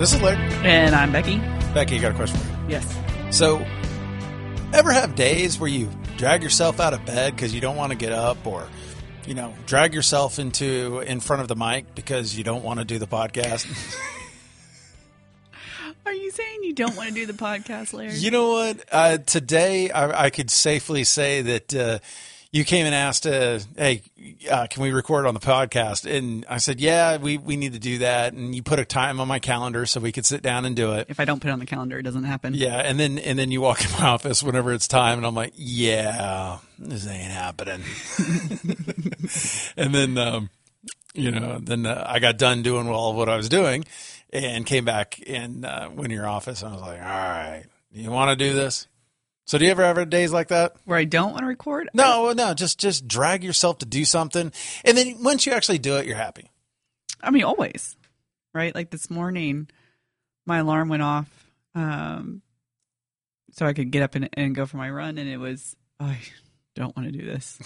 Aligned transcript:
This 0.00 0.14
is 0.14 0.22
Larry. 0.22 0.38
And 0.64 0.94
I'm 0.94 1.12
Becky. 1.12 1.36
Becky, 1.74 1.96
you 1.96 2.00
got 2.00 2.12
a 2.12 2.14
question 2.14 2.38
for 2.38 2.46
me? 2.46 2.54
Yes. 2.70 3.36
So, 3.36 3.58
ever 4.72 4.92
have 4.92 5.14
days 5.14 5.60
where 5.60 5.68
you 5.68 5.90
drag 6.16 6.42
yourself 6.42 6.80
out 6.80 6.94
of 6.94 7.04
bed 7.04 7.36
because 7.36 7.54
you 7.54 7.60
don't 7.60 7.76
want 7.76 7.92
to 7.92 7.98
get 7.98 8.10
up, 8.10 8.46
or 8.46 8.66
you 9.26 9.34
know, 9.34 9.52
drag 9.66 9.92
yourself 9.92 10.38
into 10.38 11.00
in 11.00 11.20
front 11.20 11.42
of 11.42 11.48
the 11.48 11.54
mic 11.54 11.94
because 11.94 12.34
you 12.34 12.42
don't 12.42 12.64
want 12.64 12.78
to 12.78 12.86
do 12.86 12.98
the 12.98 13.06
podcast? 13.06 13.66
Are 16.06 16.14
you 16.14 16.30
saying 16.30 16.60
you 16.62 16.72
don't 16.72 16.96
want 16.96 17.10
to 17.10 17.14
do 17.14 17.26
the 17.26 17.34
podcast, 17.34 17.92
Larry? 17.92 18.14
you 18.14 18.30
know 18.30 18.52
what? 18.52 18.82
Uh, 18.90 19.18
today, 19.18 19.90
I, 19.90 20.24
I 20.24 20.30
could 20.30 20.50
safely 20.50 21.04
say 21.04 21.42
that. 21.42 21.74
Uh, 21.74 21.98
you 22.52 22.64
came 22.64 22.84
and 22.84 22.94
asked, 22.94 23.26
uh, 23.26 23.60
"Hey, 23.76 24.02
uh, 24.50 24.66
can 24.68 24.82
we 24.82 24.90
record 24.90 25.24
on 25.26 25.34
the 25.34 25.40
podcast?" 25.40 26.10
And 26.10 26.44
I 26.48 26.58
said, 26.58 26.80
"Yeah, 26.80 27.16
we 27.16 27.38
we 27.38 27.56
need 27.56 27.74
to 27.74 27.78
do 27.78 27.98
that." 27.98 28.32
And 28.32 28.54
you 28.54 28.62
put 28.62 28.80
a 28.80 28.84
time 28.84 29.20
on 29.20 29.28
my 29.28 29.38
calendar 29.38 29.86
so 29.86 30.00
we 30.00 30.10
could 30.10 30.26
sit 30.26 30.42
down 30.42 30.64
and 30.64 30.74
do 30.74 30.92
it. 30.94 31.06
if 31.08 31.20
I 31.20 31.24
don't 31.24 31.40
put 31.40 31.48
it 31.48 31.52
on 31.52 31.60
the 31.60 31.66
calendar, 31.66 31.98
it 31.98 32.02
doesn't 32.02 32.24
happen. 32.24 32.54
Yeah, 32.54 32.78
and 32.78 32.98
then 32.98 33.18
and 33.18 33.38
then 33.38 33.52
you 33.52 33.60
walk 33.60 33.84
in 33.84 33.90
my 33.92 34.06
office 34.08 34.42
whenever 34.42 34.72
it's 34.72 34.88
time, 34.88 35.18
and 35.18 35.26
I'm 35.26 35.34
like, 35.34 35.52
"Yeah, 35.56 36.58
this 36.78 37.06
ain't 37.06 37.30
happening." 37.30 37.82
and 39.76 39.94
then, 39.94 40.18
um, 40.18 40.50
you 41.14 41.30
know, 41.30 41.58
then 41.60 41.86
uh, 41.86 42.04
I 42.04 42.18
got 42.18 42.36
done 42.36 42.62
doing 42.62 42.88
all 42.88 43.10
of 43.10 43.16
what 43.16 43.28
I 43.28 43.36
was 43.36 43.48
doing, 43.48 43.84
and 44.32 44.66
came 44.66 44.84
back 44.84 45.22
and 45.24 45.64
uh, 45.64 45.88
went 45.92 46.08
to 46.08 46.14
your 46.14 46.28
office, 46.28 46.62
and 46.62 46.72
I 46.72 46.74
was 46.74 46.82
like, 46.82 47.00
"All 47.00 47.06
right, 47.06 47.64
do 47.94 48.00
you 48.00 48.10
want 48.10 48.36
to 48.36 48.44
do 48.44 48.54
this?" 48.54 48.88
So, 49.50 49.58
do 49.58 49.64
you 49.64 49.72
ever 49.72 49.82
have 49.82 50.08
days 50.10 50.32
like 50.32 50.46
that? 50.48 50.76
Where 50.84 50.96
I 50.96 51.02
don't 51.02 51.32
want 51.32 51.40
to 51.40 51.46
record? 51.46 51.90
No, 51.92 52.32
no, 52.32 52.54
just 52.54 52.78
just 52.78 53.08
drag 53.08 53.42
yourself 53.42 53.78
to 53.78 53.84
do 53.84 54.04
something, 54.04 54.52
and 54.84 54.96
then 54.96 55.24
once 55.24 55.44
you 55.44 55.50
actually 55.50 55.78
do 55.78 55.96
it, 55.96 56.06
you're 56.06 56.14
happy. 56.14 56.52
I 57.20 57.30
mean, 57.32 57.42
always. 57.42 57.96
Right? 58.54 58.72
Like 58.72 58.90
this 58.90 59.10
morning, 59.10 59.68
my 60.46 60.58
alarm 60.58 60.88
went 60.88 61.02
off 61.02 61.50
um, 61.74 62.42
so 63.50 63.66
I 63.66 63.72
could 63.72 63.90
get 63.90 64.04
up 64.04 64.14
and, 64.14 64.28
and 64.34 64.54
go 64.54 64.66
for 64.66 64.76
my 64.76 64.88
run, 64.88 65.18
and 65.18 65.28
it 65.28 65.38
was, 65.38 65.74
oh, 65.98 66.04
I 66.04 66.20
don't 66.76 66.96
want 66.96 67.12
to 67.12 67.18
do 67.18 67.26
this. 67.26 67.58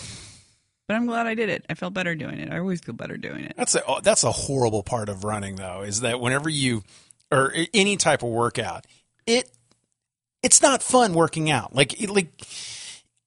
but 0.88 0.94
I'm 0.94 1.04
glad 1.04 1.26
I 1.26 1.34
did 1.34 1.50
it. 1.50 1.66
I 1.68 1.74
felt 1.74 1.92
better 1.92 2.14
doing 2.14 2.38
it. 2.38 2.50
I 2.50 2.60
always 2.60 2.80
feel 2.80 2.94
better 2.94 3.18
doing 3.18 3.44
it. 3.44 3.56
That's 3.58 3.74
a 3.74 3.82
that's 4.02 4.24
a 4.24 4.32
horrible 4.32 4.84
part 4.84 5.10
of 5.10 5.22
running 5.22 5.56
though 5.56 5.82
is 5.82 6.00
that 6.00 6.18
whenever 6.18 6.48
you 6.48 6.82
or 7.30 7.52
any 7.74 7.98
type 7.98 8.22
of 8.22 8.30
workout, 8.30 8.86
it 9.26 9.50
it's 10.44 10.60
not 10.60 10.82
fun 10.82 11.14
working 11.14 11.50
out. 11.50 11.74
Like 11.74 11.96
like 12.08 12.28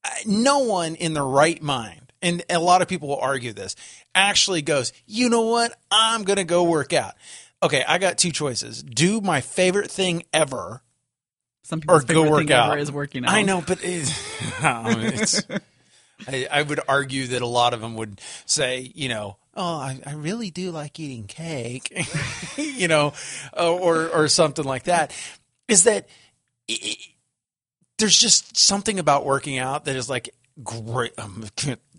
uh, 0.05 0.09
no 0.25 0.59
one 0.59 0.95
in 0.95 1.13
the 1.13 1.23
right 1.23 1.61
mind, 1.61 2.13
and 2.21 2.43
a 2.49 2.59
lot 2.59 2.81
of 2.81 2.87
people 2.87 3.09
will 3.09 3.19
argue 3.19 3.51
this, 3.51 3.75
actually 4.13 4.61
goes, 4.61 4.93
"You 5.07 5.27
know 5.27 5.41
what? 5.41 5.73
I'm 5.89 6.23
going 6.23 6.37
to 6.37 6.43
go 6.45 6.63
work 6.63 6.93
out." 6.93 7.15
Okay, 7.61 7.83
I 7.85 7.97
got 7.97 8.19
two 8.19 8.31
choices. 8.31 8.83
Do 8.83 9.19
my 9.19 9.41
favorite 9.41 9.89
thing 9.89 10.23
ever 10.31 10.83
Some 11.63 11.81
or 11.89 12.01
people's 12.01 12.25
go 12.25 12.31
work 12.31 12.39
thing 12.41 12.53
out. 12.53 12.69
ever 12.69 12.77
is 12.77 12.91
working 12.91 13.25
out. 13.25 13.31
I 13.31 13.41
know, 13.41 13.63
but 13.65 13.79
it, 13.83 14.13
it's. 14.61 15.43
I, 16.27 16.47
I 16.51 16.61
would 16.61 16.79
argue 16.87 17.27
that 17.27 17.41
a 17.41 17.47
lot 17.47 17.73
of 17.73 17.81
them 17.81 17.95
would 17.95 18.21
say, 18.45 18.91
you 18.95 19.09
know, 19.09 19.37
oh, 19.55 19.77
I, 19.77 19.99
I 20.05 20.13
really 20.13 20.51
do 20.51 20.71
like 20.71 20.99
eating 20.99 21.25
cake, 21.25 22.07
you 22.57 22.87
know, 22.87 23.13
uh, 23.57 23.73
or 23.73 24.07
or 24.09 24.27
something 24.27 24.65
like 24.65 24.83
that. 24.83 25.11
Is 25.67 25.83
that 25.83 26.07
i 26.69 26.77
i 26.81 26.95
there's 27.97 28.17
just 28.17 28.57
something 28.57 28.99
about 28.99 29.25
working 29.25 29.57
out 29.57 29.85
that 29.85 29.95
is 29.95 30.09
like 30.09 30.29
great. 30.63 31.13
Um, 31.17 31.45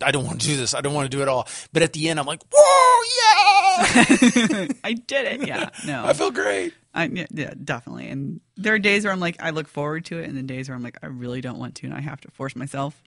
I 0.01 0.11
don't 0.11 0.25
want 0.25 0.41
to 0.41 0.47
do 0.47 0.57
this. 0.57 0.73
I 0.73 0.81
don't 0.81 0.93
want 0.93 1.09
to 1.09 1.15
do 1.15 1.21
it 1.21 1.27
all. 1.27 1.47
But 1.73 1.83
at 1.83 1.93
the 1.93 2.09
end, 2.09 2.19
I'm 2.19 2.25
like, 2.25 2.41
whoa, 2.51 3.03
yeah! 3.17 4.67
I 4.83 4.93
did 4.93 5.25
it. 5.25 5.47
Yeah. 5.47 5.69
No. 5.85 6.05
I 6.05 6.13
feel 6.13 6.31
great. 6.31 6.73
I, 6.93 7.05
yeah, 7.05 7.27
yeah, 7.31 7.53
definitely. 7.63 8.07
And 8.07 8.41
there 8.57 8.73
are 8.73 8.79
days 8.79 9.03
where 9.03 9.13
I'm 9.13 9.19
like, 9.19 9.41
I 9.41 9.51
look 9.51 9.67
forward 9.67 10.05
to 10.05 10.19
it, 10.19 10.27
and 10.27 10.35
then 10.35 10.47
days 10.47 10.69
where 10.69 10.75
I'm 10.75 10.83
like, 10.83 10.97
I 11.03 11.07
really 11.07 11.41
don't 11.41 11.59
want 11.59 11.75
to, 11.75 11.85
and 11.85 11.95
I 11.95 12.01
have 12.01 12.21
to 12.21 12.31
force 12.31 12.55
myself 12.55 13.01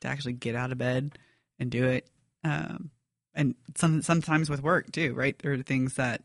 to 0.00 0.08
actually 0.08 0.34
get 0.34 0.54
out 0.54 0.72
of 0.72 0.78
bed 0.78 1.18
and 1.58 1.70
do 1.70 1.86
it. 1.86 2.08
Um, 2.44 2.90
and 3.34 3.54
some 3.76 4.02
sometimes 4.02 4.50
with 4.50 4.62
work 4.62 4.90
too, 4.90 5.14
right? 5.14 5.38
There 5.38 5.52
are 5.52 5.62
things 5.62 5.94
that 5.94 6.22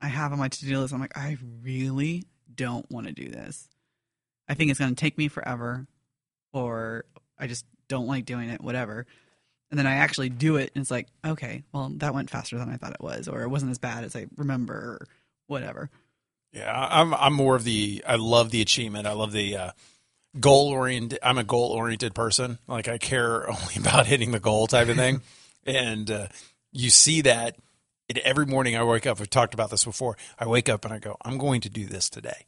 I 0.00 0.08
have 0.08 0.32
on 0.32 0.38
my 0.38 0.48
to 0.48 0.66
do 0.66 0.78
list. 0.78 0.94
I'm 0.94 1.00
like, 1.00 1.16
I 1.16 1.36
really 1.62 2.24
don't 2.52 2.90
want 2.90 3.06
to 3.06 3.12
do 3.12 3.28
this. 3.28 3.68
I 4.48 4.54
think 4.54 4.70
it's 4.70 4.80
going 4.80 4.94
to 4.94 5.00
take 5.00 5.18
me 5.18 5.28
forever, 5.28 5.86
or 6.52 7.04
I 7.38 7.46
just 7.46 7.64
don't 7.88 8.06
like 8.06 8.24
doing 8.24 8.50
it. 8.50 8.60
Whatever. 8.60 9.06
And 9.70 9.78
then 9.78 9.86
I 9.86 9.96
actually 9.96 10.28
do 10.28 10.56
it, 10.56 10.70
and 10.74 10.82
it's 10.82 10.90
like, 10.90 11.08
okay, 11.24 11.64
well, 11.72 11.90
that 11.96 12.14
went 12.14 12.30
faster 12.30 12.58
than 12.58 12.68
I 12.68 12.76
thought 12.76 12.92
it 12.92 13.00
was, 13.00 13.26
or 13.26 13.42
it 13.42 13.48
wasn't 13.48 13.72
as 13.72 13.78
bad 13.78 14.04
as 14.04 14.14
I 14.14 14.26
remember, 14.36 14.74
or 14.74 15.08
whatever. 15.46 15.90
Yeah, 16.52 16.70
I'm 16.72 17.12
I'm 17.14 17.32
more 17.32 17.56
of 17.56 17.64
the 17.64 18.04
I 18.06 18.14
love 18.16 18.50
the 18.50 18.62
achievement. 18.62 19.08
I 19.08 19.12
love 19.12 19.32
the 19.32 19.56
uh, 19.56 19.70
goal 20.38 20.68
oriented. 20.68 21.18
I'm 21.22 21.38
a 21.38 21.44
goal 21.44 21.70
oriented 21.70 22.14
person. 22.14 22.58
Like 22.68 22.86
I 22.86 22.98
care 22.98 23.48
only 23.50 23.74
about 23.76 24.06
hitting 24.06 24.30
the 24.30 24.40
goal 24.40 24.68
type 24.68 24.88
of 24.88 24.96
thing, 24.96 25.22
and 25.66 26.08
uh, 26.10 26.28
you 26.70 26.90
see 26.90 27.22
that 27.22 27.56
every 28.24 28.46
morning 28.46 28.76
I 28.76 28.84
wake 28.84 29.06
up. 29.06 29.18
We've 29.18 29.30
talked 29.30 29.54
about 29.54 29.70
this 29.70 29.84
before. 29.84 30.16
I 30.38 30.46
wake 30.46 30.68
up 30.68 30.84
and 30.84 30.92
I 30.94 30.98
go, 30.98 31.16
I'm 31.22 31.38
going 31.38 31.60
to 31.62 31.70
do 31.70 31.86
this 31.86 32.08
today, 32.08 32.46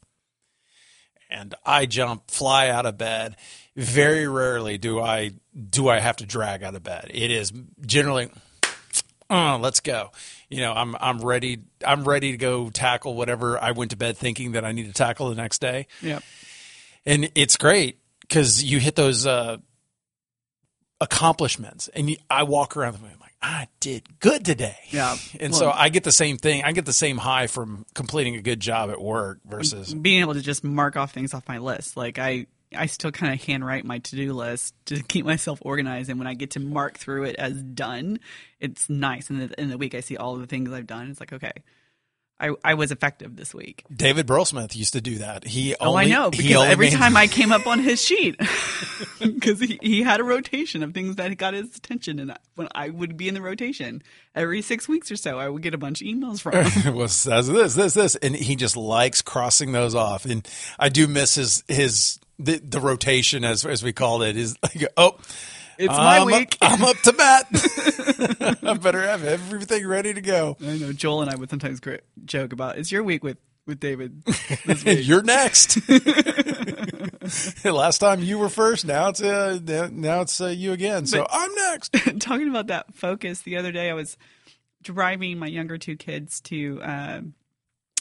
and 1.29 1.55
I 1.65 1.85
jump, 1.85 2.29
fly 2.31 2.69
out 2.69 2.85
of 2.85 2.97
bed. 2.97 3.35
Very 3.75 4.27
rarely 4.27 4.77
do 4.77 4.99
I 4.99 5.31
do 5.69 5.87
I 5.87 5.99
have 5.99 6.17
to 6.17 6.25
drag 6.25 6.63
out 6.63 6.75
of 6.75 6.83
bed. 6.83 7.11
It 7.13 7.29
is 7.31 7.53
generally 7.85 8.29
oh, 9.29 9.59
let's 9.61 9.79
go. 9.79 10.11
You 10.49 10.61
know, 10.61 10.73
I'm 10.73 10.95
I'm 10.99 11.19
ready. 11.19 11.59
I'm 11.85 12.03
ready 12.03 12.31
to 12.31 12.37
go 12.37 12.69
tackle 12.69 13.15
whatever 13.15 13.61
I 13.61 13.71
went 13.71 13.91
to 13.91 13.97
bed 13.97 14.17
thinking 14.17 14.53
that 14.53 14.65
I 14.65 14.71
need 14.71 14.87
to 14.87 14.93
tackle 14.93 15.29
the 15.29 15.35
next 15.35 15.59
day, 15.59 15.87
Yeah, 16.01 16.19
and 17.05 17.29
it's 17.35 17.57
great 17.57 17.99
because 18.21 18.63
you 18.63 18.79
hit 18.79 18.95
those 18.95 19.25
uh, 19.25 19.57
accomplishments, 20.99 21.87
and 21.89 22.09
you, 22.09 22.17
I 22.29 22.43
walk 22.43 22.75
around 22.75 22.93
the 22.93 22.99
room 22.99 23.17
like 23.19 23.33
I 23.41 23.67
did 23.79 24.19
good 24.19 24.43
today. 24.45 24.77
Yeah. 24.89 25.15
and 25.39 25.51
Well- 25.51 25.59
so 25.59 25.71
I 25.71 25.89
get 25.89 26.03
the 26.03 26.11
same 26.11 26.37
thing. 26.37 26.63
I 26.63 26.71
get 26.71 26.85
the 26.85 26.93
same 26.93 27.17
high 27.17 27.47
from 27.47 27.85
completing 27.93 28.35
a 28.35 28.41
good 28.41 28.59
job 28.59 28.89
at 28.89 29.01
work 29.01 29.39
versus 29.45 29.93
being 29.93 30.21
able 30.21 30.33
to 30.33 30.41
just 30.41 30.63
mark 30.63 30.95
off 30.95 31.13
things 31.13 31.33
off 31.33 31.47
my 31.47 31.59
list. 31.59 31.95
Like 31.97 32.17
I, 32.19 32.47
I 32.75 32.87
still 32.87 33.11
kind 33.11 33.33
of 33.33 33.41
handwrite 33.45 33.85
my 33.85 33.99
to 33.99 34.15
do 34.15 34.33
list 34.33 34.73
to 34.87 35.01
keep 35.03 35.25
myself 35.25 35.59
organized. 35.61 36.09
And 36.09 36.17
when 36.19 36.27
I 36.27 36.33
get 36.33 36.51
to 36.51 36.59
mark 36.59 36.97
through 36.97 37.23
it 37.25 37.35
as 37.37 37.61
done, 37.61 38.19
it's 38.59 38.89
nice. 38.89 39.29
And 39.29 39.41
in 39.41 39.47
the, 39.49 39.61
in 39.61 39.69
the 39.69 39.77
week, 39.77 39.93
I 39.95 39.99
see 40.01 40.17
all 40.17 40.35
the 40.35 40.47
things 40.47 40.71
I've 40.71 40.87
done. 40.87 41.09
It's 41.11 41.19
like, 41.19 41.31
okay, 41.33 41.53
I, 42.39 42.51
I 42.63 42.75
was 42.75 42.91
effective 42.91 43.35
this 43.35 43.53
week. 43.53 43.83
David 43.93 44.27
Burlsmith 44.27 44.75
used 44.75 44.93
to 44.93 45.01
do 45.01 45.17
that. 45.17 45.43
He 45.43 45.75
Oh, 45.81 45.95
I 45.95 46.05
know 46.05 46.29
he 46.29 46.37
because 46.43 46.55
only 46.57 46.67
every 46.69 46.89
made- 46.91 46.97
time 46.97 47.17
I 47.23 47.25
came 47.27 47.51
up 47.51 47.65
on 47.65 47.79
his 47.79 48.03
sheet, 48.03 48.39
because 49.19 49.59
he, 49.59 49.79
he 49.81 50.03
had 50.03 50.19
a 50.19 50.23
rotation 50.23 50.83
of 50.83 50.93
things 50.93 51.15
that 51.15 51.35
got 51.37 51.53
his 51.53 51.75
attention, 51.75 52.19
and 52.19 52.37
when 52.55 52.67
I 52.75 52.89
would 52.89 53.17
be 53.17 53.27
in 53.27 53.33
the 53.33 53.41
rotation 53.41 54.03
every 54.35 54.61
six 54.61 54.87
weeks 54.87 55.11
or 55.11 55.15
so, 55.15 55.39
I 55.39 55.49
would 55.49 55.63
get 55.63 55.73
a 55.73 55.77
bunch 55.79 56.01
of 56.01 56.07
emails 56.07 56.39
from 56.39 56.53
him. 56.65 56.93
it 56.93 56.95
was 56.95 57.27
as 57.27 57.47
this, 57.47 57.73
this, 57.73 57.93
this, 57.95 58.15
and 58.17 58.35
he 58.35 58.55
just 58.55 58.77
likes 58.77 59.21
crossing 59.21 59.71
those 59.71 59.95
off. 59.95 60.25
And 60.25 60.47
I 60.77 60.89
do 60.89 61.07
miss 61.07 61.35
his 61.35 61.63
his 61.67 62.19
the, 62.37 62.57
the 62.59 62.79
rotation 62.79 63.43
as 63.43 63.65
as 63.65 63.81
we 63.83 63.93
called 63.93 64.21
it 64.23 64.37
is 64.37 64.55
like 64.61 64.85
oh. 64.95 65.17
It's 65.77 65.93
my 65.93 66.19
I'm 66.19 66.25
week. 66.25 66.57
Up, 66.61 66.71
I'm 66.73 66.83
up 66.83 66.97
to 67.03 67.13
bat. 67.13 68.57
I 68.63 68.73
better 68.75 69.01
have 69.01 69.23
everything 69.23 69.85
ready 69.87 70.13
to 70.13 70.21
go. 70.21 70.57
I 70.61 70.77
know 70.77 70.91
Joel 70.93 71.21
and 71.21 71.29
I 71.31 71.35
would 71.35 71.49
sometimes 71.49 71.79
gr- 71.79 71.95
joke 72.25 72.51
about 72.53 72.77
it's 72.77 72.91
your 72.91 73.03
week 73.03 73.23
with 73.23 73.37
with 73.65 73.79
David. 73.79 74.23
This 74.65 74.83
week. 74.85 75.05
You're 75.07 75.23
next. 75.23 75.77
Last 77.65 77.97
time 77.99 78.21
you 78.23 78.37
were 78.39 78.49
first. 78.49 78.85
Now 78.85 79.09
it's 79.09 79.21
uh, 79.21 79.59
now 79.91 80.21
it's 80.21 80.39
uh, 80.41 80.47
you 80.47 80.71
again. 80.71 81.05
So 81.05 81.19
But- 81.21 81.29
I'm 81.31 81.53
next. 81.55 81.93
Talking 82.21 82.49
about 82.49 82.67
that 82.67 82.95
focus, 82.95 83.41
the 83.41 83.57
other 83.57 83.71
day 83.71 83.89
I 83.89 83.93
was 83.93 84.17
driving 84.83 85.37
my 85.37 85.47
younger 85.47 85.77
two 85.77 85.95
kids 85.97 86.39
to 86.41 86.81
uh, 86.81 87.21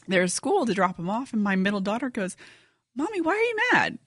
their 0.07 0.27
school 0.29 0.67
to 0.67 0.75
drop 0.75 0.97
them 0.97 1.11
off, 1.11 1.33
and 1.33 1.43
my 1.43 1.57
middle 1.57 1.81
daughter 1.81 2.11
goes, 2.11 2.37
"Mommy, 2.95 3.21
why 3.21 3.33
are 3.33 3.37
you 3.37 3.57
mad?" 3.73 3.99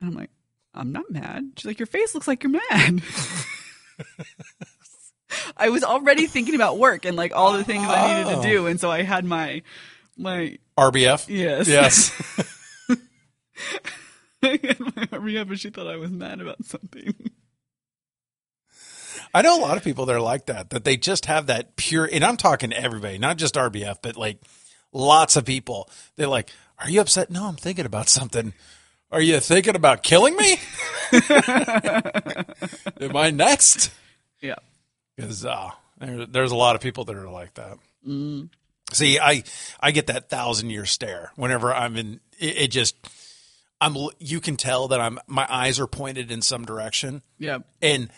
And 0.00 0.10
I'm 0.10 0.16
like, 0.16 0.30
"I'm 0.74 0.92
not 0.92 1.10
mad." 1.10 1.52
She's 1.56 1.64
like, 1.66 1.78
"Your 1.78 1.86
face 1.86 2.14
looks 2.14 2.28
like 2.28 2.42
you're 2.42 2.52
mad." 2.70 3.02
I 5.56 5.68
was 5.70 5.82
already 5.82 6.26
thinking 6.26 6.54
about 6.54 6.78
work 6.78 7.04
and 7.04 7.16
like 7.16 7.34
all 7.34 7.52
the 7.52 7.64
things 7.64 7.84
I 7.86 8.18
needed 8.22 8.32
Oh. 8.38 8.42
to 8.42 8.48
do, 8.48 8.66
and 8.66 8.80
so 8.80 8.90
I 8.90 9.02
had 9.02 9.24
my 9.24 9.62
my 10.16 10.58
RBF. 10.78 11.28
yes 11.28 11.66
Yes. 11.68 12.12
I 14.42 14.58
had 14.62 14.80
my 14.80 15.06
RBF, 15.10 15.48
and 15.48 15.58
she 15.60 15.70
thought 15.70 15.86
I 15.88 15.96
was 15.96 16.10
mad 16.10 16.40
about 16.40 16.64
something. 16.64 17.14
I 19.32 19.42
know 19.42 19.58
a 19.58 19.62
lot 19.62 19.76
of 19.76 19.82
people 19.82 20.06
that 20.06 20.14
are 20.14 20.20
like 20.20 20.46
that, 20.46 20.70
that 20.70 20.84
they 20.84 20.96
just 20.96 21.26
have 21.26 21.46
that 21.46 21.74
pure, 21.76 22.08
and 22.10 22.24
I'm 22.24 22.36
talking 22.36 22.70
to 22.70 22.76
everybody, 22.80 23.18
not 23.18 23.36
just 23.36 23.54
RBF, 23.56 23.96
but 24.02 24.16
like 24.16 24.38
lots 24.92 25.34
of 25.36 25.44
people. 25.44 25.88
They're 26.16 26.28
like, 26.28 26.50
Are 26.78 26.88
you 26.90 27.00
upset? 27.00 27.30
No, 27.30 27.46
I'm 27.46 27.56
thinking 27.56 27.86
about 27.86 28.08
something. 28.08 28.52
Are 29.12 29.20
you 29.20 29.38
thinking 29.40 29.76
about 29.76 30.02
killing 30.02 30.36
me? 30.36 30.56
Am 33.00 33.16
I 33.16 33.30
next? 33.32 33.90
Yeah. 34.40 34.56
Because 35.16 35.44
uh, 35.44 35.70
there, 35.98 36.26
there's 36.26 36.50
a 36.52 36.56
lot 36.56 36.74
of 36.74 36.82
people 36.82 37.04
that 37.04 37.14
are 37.16 37.28
like 37.30 37.54
that. 37.54 37.78
Mm. 38.06 38.48
See, 38.92 39.18
I 39.18 39.44
I 39.80 39.92
get 39.92 40.08
that 40.08 40.28
thousand 40.28 40.70
year 40.70 40.84
stare 40.86 41.30
whenever 41.36 41.72
I'm 41.72 41.96
in. 41.96 42.20
It, 42.38 42.56
it 42.58 42.68
just 42.70 42.96
I'm. 43.80 43.96
You 44.18 44.40
can 44.40 44.56
tell 44.56 44.88
that 44.88 45.00
I'm. 45.00 45.18
My 45.26 45.46
eyes 45.48 45.78
are 45.80 45.86
pointed 45.86 46.30
in 46.32 46.42
some 46.42 46.64
direction, 46.64 47.22
Yeah. 47.38 47.58
and 47.80 48.10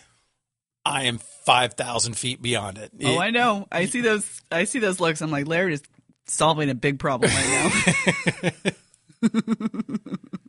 I 0.84 1.04
am 1.04 1.18
five 1.44 1.74
thousand 1.74 2.14
feet 2.14 2.40
beyond 2.42 2.78
it. 2.78 2.90
Oh, 3.04 3.16
It- 3.16 3.18
I 3.18 3.30
know. 3.30 3.66
I 3.70 3.84
see 3.86 4.00
those. 4.00 4.40
I 4.50 4.64
see 4.64 4.78
those 4.78 4.98
looks. 5.00 5.20
I'm 5.20 5.30
like, 5.30 5.46
Larry 5.46 5.74
is 5.74 5.82
solving 6.26 6.70
a 6.70 6.74
big 6.74 6.98
problem 6.98 7.30
right 7.32 7.70
now. 8.42 8.50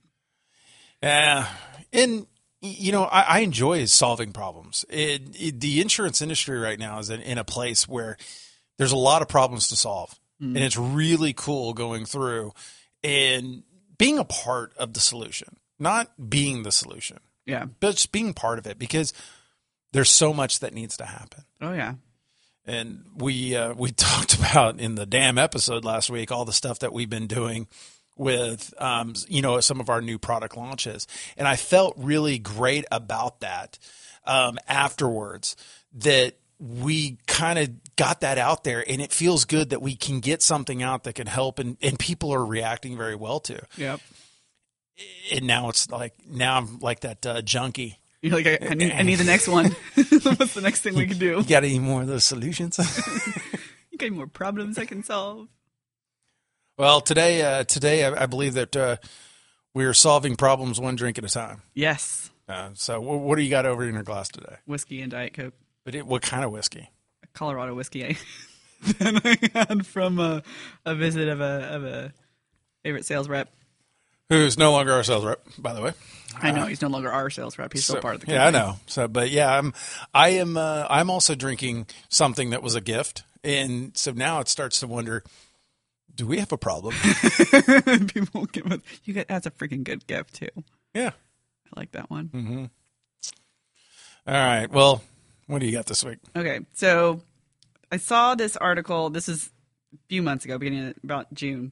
Yeah, 1.01 1.47
and 1.93 2.25
you 2.61 2.91
know, 2.91 3.03
I, 3.03 3.21
I 3.21 3.39
enjoy 3.39 3.85
solving 3.85 4.31
problems. 4.31 4.83
It, 4.89 5.21
it, 5.39 5.59
the 5.59 5.79
insurance 5.79 6.21
industry 6.21 6.57
right 6.57 6.79
now 6.79 6.99
is 6.99 7.09
in, 7.09 7.21
in 7.21 7.37
a 7.37 7.43
place 7.43 7.87
where 7.87 8.17
there's 8.77 8.91
a 8.91 8.97
lot 8.97 9.21
of 9.21 9.27
problems 9.27 9.67
to 9.69 9.75
solve, 9.75 10.19
and 10.39 10.57
it's 10.57 10.77
really 10.77 11.33
cool 11.33 11.73
going 11.73 12.05
through 12.05 12.53
and 13.03 13.63
being 13.97 14.19
a 14.19 14.23
part 14.23 14.75
of 14.77 14.93
the 14.93 14.99
solution, 14.99 15.57
not 15.79 16.29
being 16.29 16.63
the 16.63 16.71
solution, 16.71 17.19
yeah. 17.45 17.65
but 17.79 17.91
just 17.91 18.11
being 18.11 18.33
part 18.33 18.59
of 18.59 18.67
it 18.67 18.77
because 18.77 19.13
there's 19.93 20.09
so 20.09 20.33
much 20.33 20.59
that 20.59 20.73
needs 20.73 20.97
to 20.97 21.05
happen. 21.05 21.43
Oh 21.61 21.73
yeah. 21.73 21.95
and 22.65 23.03
we 23.15 23.55
uh, 23.55 23.73
we 23.73 23.91
talked 23.93 24.35
about 24.35 24.79
in 24.79 24.95
the 24.95 25.05
damn 25.05 25.37
episode 25.37 25.85
last 25.85 26.09
week 26.09 26.31
all 26.31 26.45
the 26.45 26.53
stuff 26.53 26.79
that 26.79 26.93
we've 26.93 27.09
been 27.09 27.27
doing 27.27 27.67
with 28.17 28.73
um, 28.77 29.13
you 29.27 29.41
know 29.41 29.59
some 29.59 29.79
of 29.79 29.89
our 29.89 30.01
new 30.01 30.17
product 30.17 30.57
launches, 30.57 31.07
and 31.37 31.47
I 31.47 31.55
felt 31.55 31.95
really 31.97 32.39
great 32.39 32.85
about 32.91 33.41
that 33.41 33.77
um, 34.25 34.57
afterwards. 34.67 35.55
That 35.93 36.35
we 36.59 37.17
kind 37.27 37.59
of 37.59 37.95
got 37.95 38.21
that 38.21 38.37
out 38.37 38.63
there, 38.63 38.83
and 38.87 39.01
it 39.01 39.11
feels 39.11 39.45
good 39.45 39.69
that 39.69 39.81
we 39.81 39.95
can 39.95 40.19
get 40.19 40.41
something 40.41 40.81
out 40.81 41.03
that 41.03 41.13
can 41.13 41.27
help, 41.27 41.59
and, 41.59 41.77
and 41.81 41.97
people 41.97 42.33
are 42.33 42.45
reacting 42.45 42.97
very 42.97 43.15
well 43.15 43.39
to. 43.41 43.61
Yep. 43.77 43.99
And 45.31 45.45
now 45.45 45.69
it's 45.69 45.89
like 45.91 46.13
now 46.27 46.57
I'm 46.57 46.79
like 46.79 47.01
that 47.01 47.25
uh, 47.25 47.41
junkie. 47.41 47.99
You're 48.21 48.35
like, 48.35 48.47
I, 48.47 48.57
I 48.71 48.73
need. 48.73 48.91
I 48.93 49.01
need 49.03 49.15
the 49.15 49.23
next 49.23 49.47
one. 49.47 49.65
What's 49.95 50.55
the 50.55 50.61
next 50.61 50.81
thing 50.81 50.95
we 50.95 51.05
can 51.05 51.19
do? 51.19 51.37
You 51.37 51.43
got 51.43 51.63
any 51.63 51.77
more 51.77 52.01
of 52.01 52.07
those 52.07 52.23
solutions? 52.23 52.79
You 53.97 54.01
got 54.01 54.13
any 54.13 54.15
more 54.15 54.27
problems 54.27 54.77
I 54.77 54.85
can 54.85 55.03
solve? 55.03 55.47
Well, 56.77 57.01
today, 57.01 57.41
uh, 57.41 57.63
today 57.63 58.05
I, 58.05 58.23
I 58.23 58.25
believe 58.27 58.53
that 58.53 58.75
uh, 58.75 58.97
we 59.73 59.85
are 59.85 59.93
solving 59.93 60.35
problems 60.35 60.79
one 60.79 60.95
drink 60.95 61.17
at 61.17 61.23
a 61.23 61.29
time. 61.29 61.63
Yes. 61.73 62.29
Uh, 62.47 62.69
so, 62.75 63.01
wh- 63.01 63.23
what 63.23 63.35
do 63.37 63.41
you 63.41 63.49
got 63.49 63.65
over 63.65 63.83
in 63.83 63.95
your 63.95 64.03
glass 64.03 64.29
today? 64.29 64.57
Whiskey 64.67 65.01
and 65.01 65.11
Diet 65.11 65.33
Coke. 65.33 65.55
But 65.83 65.95
it, 65.95 66.05
what 66.05 66.21
kind 66.21 66.43
of 66.45 66.51
whiskey? 66.51 66.91
Colorado 67.33 67.73
whiskey 67.73 68.05
I, 68.05 68.17
that 68.99 69.21
I 69.55 69.59
had 69.65 69.87
from 69.87 70.19
a, 70.19 70.43
a 70.85 70.93
visit 70.93 71.27
of 71.29 71.41
a 71.41 71.75
of 71.75 71.83
a 71.83 72.13
favorite 72.83 73.05
sales 73.05 73.27
rep. 73.27 73.51
Who's 74.29 74.57
no 74.57 74.71
longer 74.71 74.91
our 74.93 75.03
sales 75.03 75.25
rep, 75.25 75.41
by 75.57 75.73
the 75.73 75.81
way. 75.81 75.93
I 76.39 76.51
know 76.51 76.65
he's 76.65 76.81
no 76.81 76.89
longer 76.89 77.11
our 77.11 77.29
sales 77.29 77.57
rep. 77.57 77.73
He's 77.73 77.85
still 77.85 78.01
part 78.01 78.15
of 78.15 78.21
the 78.21 78.31
yeah, 78.33 78.45
I 78.45 78.51
know. 78.51 78.75
So, 78.85 79.07
but 79.07 79.31
yeah, 79.31 79.57
I'm, 79.57 79.73
I 80.13 80.29
am, 80.29 80.57
uh, 80.57 80.85
I'm 80.89 81.09
also 81.09 81.33
drinking 81.33 81.87
something 82.09 82.49
that 82.49 82.61
was 82.61 82.75
a 82.75 82.81
gift, 82.81 83.23
and 83.43 83.95
so 83.97 84.11
now 84.11 84.39
it 84.41 84.49
starts 84.49 84.81
to 84.81 84.87
wonder: 84.87 85.23
Do 86.17 86.25
we 86.25 86.39
have 86.39 86.51
a 86.51 86.57
problem? 86.57 86.95
People 88.07 88.45
give 88.47 88.71
us, 88.71 88.79
you 89.05 89.13
get 89.13 89.27
that's 89.27 89.45
a 89.45 89.51
freaking 89.51 89.83
good 89.83 90.05
gift 90.07 90.33
too. 90.33 90.49
yeah. 90.93 91.11
I 91.75 91.79
like 91.79 91.91
that 91.91 92.09
one. 92.09 92.29
Mm-hmm. 92.33 92.65
All 94.27 94.33
right. 94.33 94.69
Well, 94.69 95.03
what 95.45 95.59
do 95.59 95.67
you 95.67 95.71
got 95.71 95.85
this 95.85 96.03
week? 96.03 96.17
Okay, 96.35 96.61
so 96.73 97.21
I 97.91 97.97
saw 97.97 98.35
this 98.35 98.57
article. 98.57 99.11
This 99.11 99.29
is 99.29 99.51
a 99.93 99.97
few 100.09 100.23
months 100.23 100.43
ago, 100.43 100.57
beginning 100.57 100.87
of, 100.87 100.95
about 101.03 101.33
June, 101.33 101.71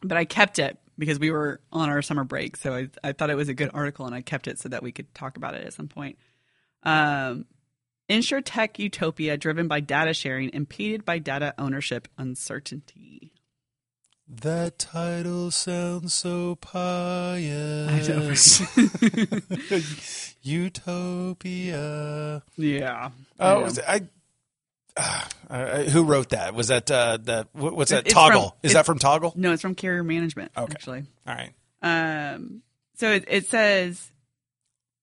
but 0.00 0.16
I 0.16 0.26
kept 0.26 0.58
it 0.58 0.78
because 0.96 1.18
we 1.18 1.32
were 1.32 1.60
on 1.72 1.88
our 1.88 2.02
summer 2.02 2.24
break. 2.24 2.56
So 2.56 2.74
I, 2.74 2.88
I 3.02 3.12
thought 3.12 3.30
it 3.30 3.36
was 3.36 3.48
a 3.48 3.54
good 3.54 3.70
article, 3.74 4.06
and 4.06 4.14
I 4.14 4.20
kept 4.20 4.46
it 4.46 4.60
so 4.60 4.68
that 4.68 4.82
we 4.82 4.92
could 4.92 5.12
talk 5.12 5.36
about 5.36 5.54
it 5.54 5.66
at 5.66 5.72
some 5.72 5.88
point. 5.88 6.18
Um, 6.84 7.46
InsurTech 8.08 8.78
utopia 8.78 9.36
driven 9.36 9.66
by 9.66 9.80
data 9.80 10.14
sharing, 10.14 10.50
impeded 10.52 11.04
by 11.04 11.18
data 11.18 11.54
ownership 11.58 12.06
uncertainty. 12.16 13.32
That 14.32 14.78
title 14.78 15.50
sounds 15.50 16.14
so 16.14 16.56
I 16.72 18.00
know, 18.06 18.28
pious. 18.28 18.60
right? 18.76 20.36
Utopia. 20.42 22.42
yeah. 22.56 23.10
Oh, 23.40 23.54
know. 23.54 23.60
was 23.64 23.78
I. 23.80 24.02
Uh, 24.96 25.82
who 25.84 26.04
wrote 26.04 26.30
that? 26.30 26.54
Was 26.54 26.68
that 26.68 26.90
uh, 26.90 27.18
that? 27.24 27.48
What's 27.52 27.90
that? 27.90 28.06
It's 28.06 28.14
Toggle? 28.14 28.50
from- 28.50 28.58
Is 28.62 28.72
that 28.74 28.86
from 28.86 28.98
Toggle? 28.98 29.32
no, 29.36 29.52
it's 29.52 29.62
from 29.62 29.74
Carrier 29.74 30.04
Management. 30.04 30.52
Okay. 30.56 30.72
Actually, 30.72 31.04
All 31.26 31.34
right. 31.34 31.52
Um, 31.82 32.62
so 32.96 33.10
it, 33.12 33.24
it 33.28 33.46
says 33.46 34.12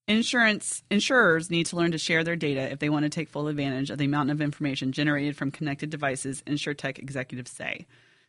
insurance 0.08 0.84
insurers 0.90 1.50
need 1.50 1.66
to 1.68 1.76
learn 1.76 1.92
to 1.92 1.98
share 1.98 2.24
their 2.24 2.36
data 2.38 2.72
if 2.72 2.80
they 2.80 2.90
want 2.90 3.04
to 3.04 3.10
take 3.10 3.30
full 3.30 3.48
advantage 3.48 3.90
of 3.90 3.98
the 3.98 4.06
amount 4.06 4.30
of 4.32 4.40
information 4.42 4.92
generated 4.94 5.36
from 5.36 5.52
connected 5.52 5.90
devices. 5.90 6.42
InsurTech 6.48 6.98
executives 7.00 7.52
say. 7.52 7.86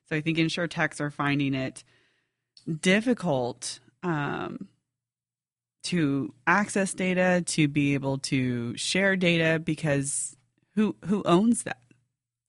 So 0.09 0.17
I 0.17 0.21
think 0.21 0.39
InsurTechs 0.39 1.01
are 1.01 1.11
finding 1.11 1.55
it 1.55 1.85
difficult 2.81 3.81
um, 4.03 4.69
to 5.85 6.33
access 6.47 6.95
data, 6.95 7.43
to 7.47 7.69
be 7.69 7.95
able 7.95 8.19
to 8.19 8.77
share 8.77 9.17
data 9.17 9.59
because 9.59 10.37
who 10.75 10.97
who 11.07 11.23
owns 11.25 11.65
that, 11.65 11.81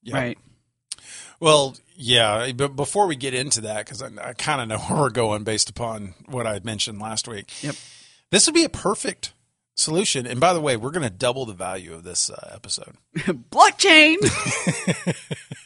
Yeah. 0.03 0.15
right? 0.17 0.37
Well, 1.39 1.75
yeah. 1.95 2.51
But 2.51 2.75
before 2.75 3.07
we 3.07 3.15
get 3.15 3.33
into 3.33 3.61
that, 3.61 3.85
because 3.85 4.01
I, 4.01 4.09
I 4.21 4.33
kind 4.33 4.61
of 4.61 4.67
know 4.67 4.77
where 4.93 4.99
we're 5.03 5.09
going 5.09 5.43
based 5.43 5.69
upon 5.69 6.13
what 6.27 6.45
I 6.47 6.59
mentioned 6.63 6.99
last 6.99 7.27
week. 7.27 7.51
Yep. 7.63 7.75
This 8.31 8.45
would 8.45 8.53
be 8.55 8.63
a 8.63 8.69
perfect 8.69 9.33
solution. 9.79 10.27
And 10.27 10.39
by 10.39 10.53
the 10.53 10.61
way, 10.61 10.77
we're 10.77 10.91
going 10.91 11.03
to 11.03 11.09
double 11.09 11.45
the 11.45 11.53
value 11.53 11.93
of 11.93 12.03
this 12.03 12.29
uh, 12.29 12.51
episode. 12.53 12.95
Blockchain. 13.15 14.17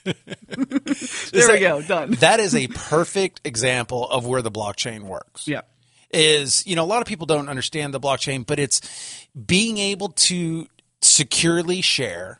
there 1.31 1.51
we 1.51 1.59
go. 1.59 1.81
Done. 1.81 2.11
That 2.19 2.39
is 2.39 2.55
a 2.55 2.67
perfect 2.67 3.41
example 3.43 4.07
of 4.09 4.25
where 4.25 4.41
the 4.41 4.51
blockchain 4.51 5.01
works. 5.03 5.47
Yeah. 5.47 5.61
is 6.11 6.65
you 6.67 6.75
know 6.75 6.83
a 6.83 6.85
lot 6.85 7.01
of 7.01 7.07
people 7.07 7.25
don't 7.25 7.49
understand 7.49 7.93
the 7.93 7.99
blockchain 7.99 8.45
but 8.45 8.59
it's 8.59 8.81
being 9.33 9.77
able 9.79 10.09
to 10.09 10.67
securely 11.01 11.81
share 11.81 12.39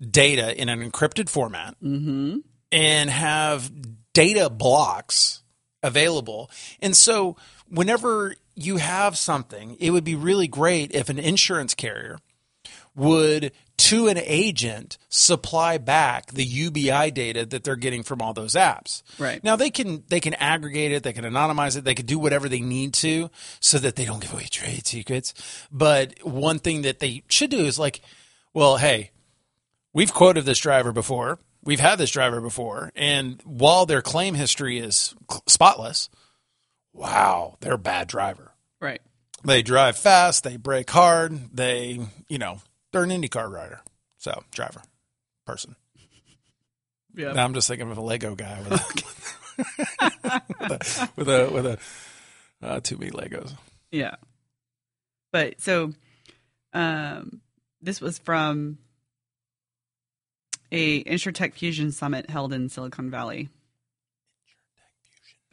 data 0.00 0.58
in 0.60 0.68
an 0.68 0.80
encrypted 0.90 1.28
format 1.28 1.76
Mm-hmm. 1.82 2.38
and 2.72 3.10
have 3.10 3.70
data 4.14 4.48
blocks 4.48 5.42
available 5.82 6.50
and 6.80 6.96
so 6.96 7.36
whenever 7.68 8.34
you 8.54 8.76
have 8.76 9.16
something 9.16 9.76
it 9.80 9.90
would 9.90 10.04
be 10.04 10.14
really 10.14 10.48
great 10.48 10.92
if 10.92 11.08
an 11.08 11.18
insurance 11.18 11.74
carrier 11.74 12.18
would 12.94 13.52
to 13.76 14.06
an 14.06 14.18
agent 14.18 14.98
supply 15.08 15.78
back 15.78 16.32
the 16.32 16.44
UBI 16.44 17.10
data 17.10 17.44
that 17.44 17.64
they're 17.64 17.76
getting 17.76 18.02
from 18.02 18.22
all 18.22 18.32
those 18.32 18.54
apps. 18.54 19.02
Right. 19.18 19.42
Now 19.42 19.56
they 19.56 19.70
can 19.70 20.04
they 20.08 20.20
can 20.20 20.34
aggregate 20.34 20.92
it, 20.92 21.02
they 21.02 21.12
can 21.12 21.24
anonymize 21.24 21.76
it, 21.76 21.84
they 21.84 21.94
can 21.94 22.06
do 22.06 22.18
whatever 22.18 22.48
they 22.48 22.60
need 22.60 22.94
to 22.94 23.30
so 23.60 23.78
that 23.78 23.96
they 23.96 24.04
don't 24.04 24.20
give 24.20 24.32
away 24.32 24.44
trade 24.44 24.86
secrets. 24.86 25.34
But 25.72 26.14
one 26.22 26.58
thing 26.58 26.82
that 26.82 27.00
they 27.00 27.24
should 27.28 27.50
do 27.50 27.64
is 27.64 27.78
like, 27.78 28.00
well, 28.52 28.76
hey, 28.76 29.10
we've 29.92 30.14
quoted 30.14 30.44
this 30.44 30.58
driver 30.58 30.92
before. 30.92 31.40
We've 31.64 31.80
had 31.80 31.96
this 31.96 32.10
driver 32.10 32.42
before, 32.42 32.92
and 32.94 33.40
while 33.44 33.86
their 33.86 34.02
claim 34.02 34.34
history 34.34 34.78
is 34.78 35.14
spotless, 35.46 36.10
wow, 36.94 37.56
they're 37.60 37.74
a 37.74 37.78
bad 37.78 38.08
driver 38.08 38.52
Right. 38.80 39.02
they 39.44 39.60
drive 39.62 39.96
fast, 39.98 40.44
they 40.44 40.56
brake 40.56 40.88
hard, 40.90 41.54
they, 41.54 42.00
you 42.28 42.38
know, 42.38 42.60
they're 42.92 43.02
an 43.02 43.10
IndyCar 43.10 43.50
rider. 43.50 43.80
So, 44.18 44.42
driver, 44.52 44.80
person. 45.46 45.76
Yeah. 47.14 47.32
Now 47.32 47.44
I'm 47.44 47.52
just 47.54 47.68
thinking 47.68 47.90
of 47.90 47.98
a 47.98 48.00
Lego 48.00 48.34
guy 48.34 48.60
with 48.62 48.72
a, 48.72 48.78
with 51.16 51.28
a, 51.28 51.50
with 51.52 51.66
a, 51.66 51.78
uh, 52.62 52.80
too 52.80 52.96
many 52.96 53.10
Legos. 53.12 53.52
Yeah. 53.90 54.14
But 55.32 55.60
so 55.60 55.92
um 56.72 57.40
this 57.82 58.00
was 58.00 58.18
from 58.18 58.78
a 60.72 61.04
InsurTech 61.04 61.52
Fusion 61.54 61.92
Summit 61.92 62.28
held 62.30 62.52
in 62.52 62.68
Silicon 62.68 63.10
Valley 63.10 63.48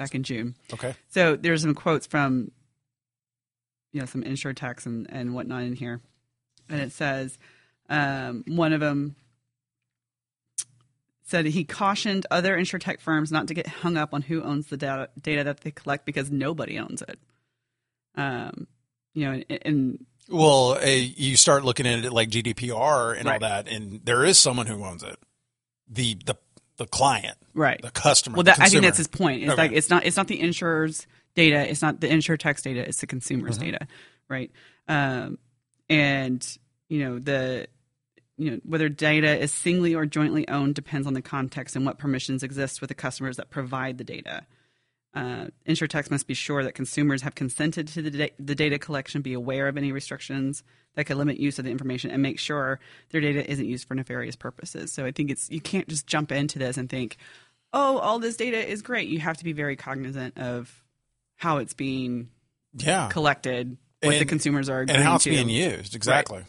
back 0.02 0.16
in 0.16 0.24
June. 0.24 0.56
Okay. 0.74 0.96
So 1.10 1.36
there's 1.36 1.62
some 1.62 1.76
quotes 1.76 2.08
from 2.08 2.52
you 3.92 4.00
know 4.00 4.08
some 4.08 4.24
InsurTechs 4.24 4.86
and 4.88 5.06
and 5.12 5.36
whatnot 5.36 5.64
in 5.64 5.74
here, 5.74 6.02
and 6.70 6.82
it 6.82 6.92
says 6.92 7.38
um, 7.88 8.44
one 8.48 8.74
of 8.74 8.80
them 8.80 9.16
said 11.24 11.46
he 11.46 11.64
cautioned 11.64 12.26
other 12.32 12.58
InsurTech 12.58 13.00
firms 13.00 13.32
not 13.32 13.48
to 13.48 13.54
get 13.54 13.68
hung 13.68 13.96
up 13.96 14.14
on 14.14 14.24
who 14.24 14.42
owns 14.42 14.68
the 14.68 14.78
data 14.78 15.10
data 15.22 15.44
that 15.44 15.62
they 15.62 15.72
collect 15.72 16.06
because 16.06 16.32
nobody 16.32 16.80
owns 16.80 17.04
it. 17.04 17.20
Um, 18.16 18.68
you 19.14 19.26
know, 19.26 19.44
and, 19.50 19.60
and 19.64 20.06
Well, 20.30 20.80
uh, 20.82 20.86
you 20.86 21.38
start 21.38 21.64
looking 21.64 21.86
at 21.86 22.04
it 22.04 22.12
like 22.12 22.30
GDPR 22.30 23.18
and 23.20 23.30
all 23.30 23.40
that, 23.40 23.68
and 23.68 24.02
there 24.04 24.26
is 24.26 24.40
someone 24.40 24.66
who 24.66 24.84
owns 24.84 25.04
it. 25.04 25.18
The 25.88 26.18
the 26.26 26.38
the 26.82 26.88
client, 26.88 27.38
right. 27.54 27.80
the 27.82 27.92
customer. 27.92 28.36
Well, 28.38 28.44
that, 28.46 28.60
I 28.60 28.70
think 28.70 28.82
that's 28.84 28.98
his 28.98 29.08
point. 29.08 29.44
It's 29.44 29.52
Okay. 29.52 29.62
like 29.62 29.72
it's 29.72 29.90
not 29.90 30.06
it's 30.06 30.18
not 30.18 30.28
the 30.28 30.40
insurer's 30.42 31.06
data, 31.36 31.70
it's 31.70 31.82
not 31.82 32.00
the 32.02 32.08
InsurTechs 32.08 32.64
data, 32.64 32.82
it's 32.88 33.00
the 33.02 33.08
consumer's 33.08 33.58
Mm-hmm. 33.58 33.72
data, 33.72 33.88
right? 34.30 34.52
Um, 34.88 35.38
and 35.90 36.58
you 36.90 37.00
know 37.00 37.20
the 37.20 37.68
you 38.38 38.52
know 38.52 38.60
whether 38.64 38.90
data 38.90 39.40
is 39.40 39.52
singly 39.52 39.94
or 39.94 40.06
jointly 40.06 40.48
owned 40.48 40.74
depends 40.76 41.06
on 41.06 41.14
the 41.14 41.22
context 41.22 41.76
and 41.76 41.86
what 41.86 41.98
permissions 42.00 42.42
exist 42.44 42.82
with 42.82 42.88
the 42.88 42.96
customers 42.96 43.38
that 43.38 43.50
provide 43.50 43.98
the 44.00 44.04
data. 44.04 44.44
Uh, 45.14 45.48
must 46.10 46.28
be 46.28 46.34
sure 46.34 46.64
that 46.64 46.74
consumers 46.74 47.22
have 47.22 47.36
consented 47.36 47.88
to 47.90 48.02
the, 48.02 48.12
da- 48.12 48.34
the 48.40 48.56
data 48.56 48.80
collection, 48.80 49.22
be 49.22 49.34
aware 49.34 49.68
of 49.68 49.76
any 49.78 49.92
restrictions 49.92 50.64
that 50.96 51.06
could 51.06 51.18
limit 51.18 51.38
use 51.38 51.60
of 51.60 51.66
the 51.66 51.72
information, 51.72 52.12
and 52.12 52.22
make 52.22 52.40
sure 52.40 52.80
their 53.10 53.20
data 53.20 53.50
isn't 53.50 53.66
used 53.66 53.88
for 53.88 53.96
nefarious 53.96 54.36
purposes. 54.36 54.92
So 54.92 55.06
I 55.06 55.12
think 55.12 55.30
it's 55.30 55.50
you 55.50 55.60
can't 55.60 55.88
just 55.88 56.08
jump 56.08 56.32
into 56.32 56.60
this 56.60 56.78
and 56.78 56.90
think, 56.90 57.18
oh, 57.74 57.98
all 57.98 58.20
this 58.20 58.38
data 58.38 58.66
is 58.66 58.82
great. 58.82 59.10
You 59.10 59.20
have 59.20 59.38
to 59.38 59.44
be 59.44 59.54
very 59.54 59.76
cognizant 59.76 60.38
of 60.38 60.82
how 61.36 61.58
it's 61.58 61.74
being 61.74 62.30
yeah, 62.74 63.10
collected, 63.10 63.78
what 64.02 64.18
the 64.18 64.26
consumers 64.26 64.70
are 64.70 64.82
and 64.82 64.92
how 64.92 65.16
it's 65.16 65.26
to. 65.26 65.30
being 65.30 65.50
used 65.50 65.94
exactly. 65.94 66.44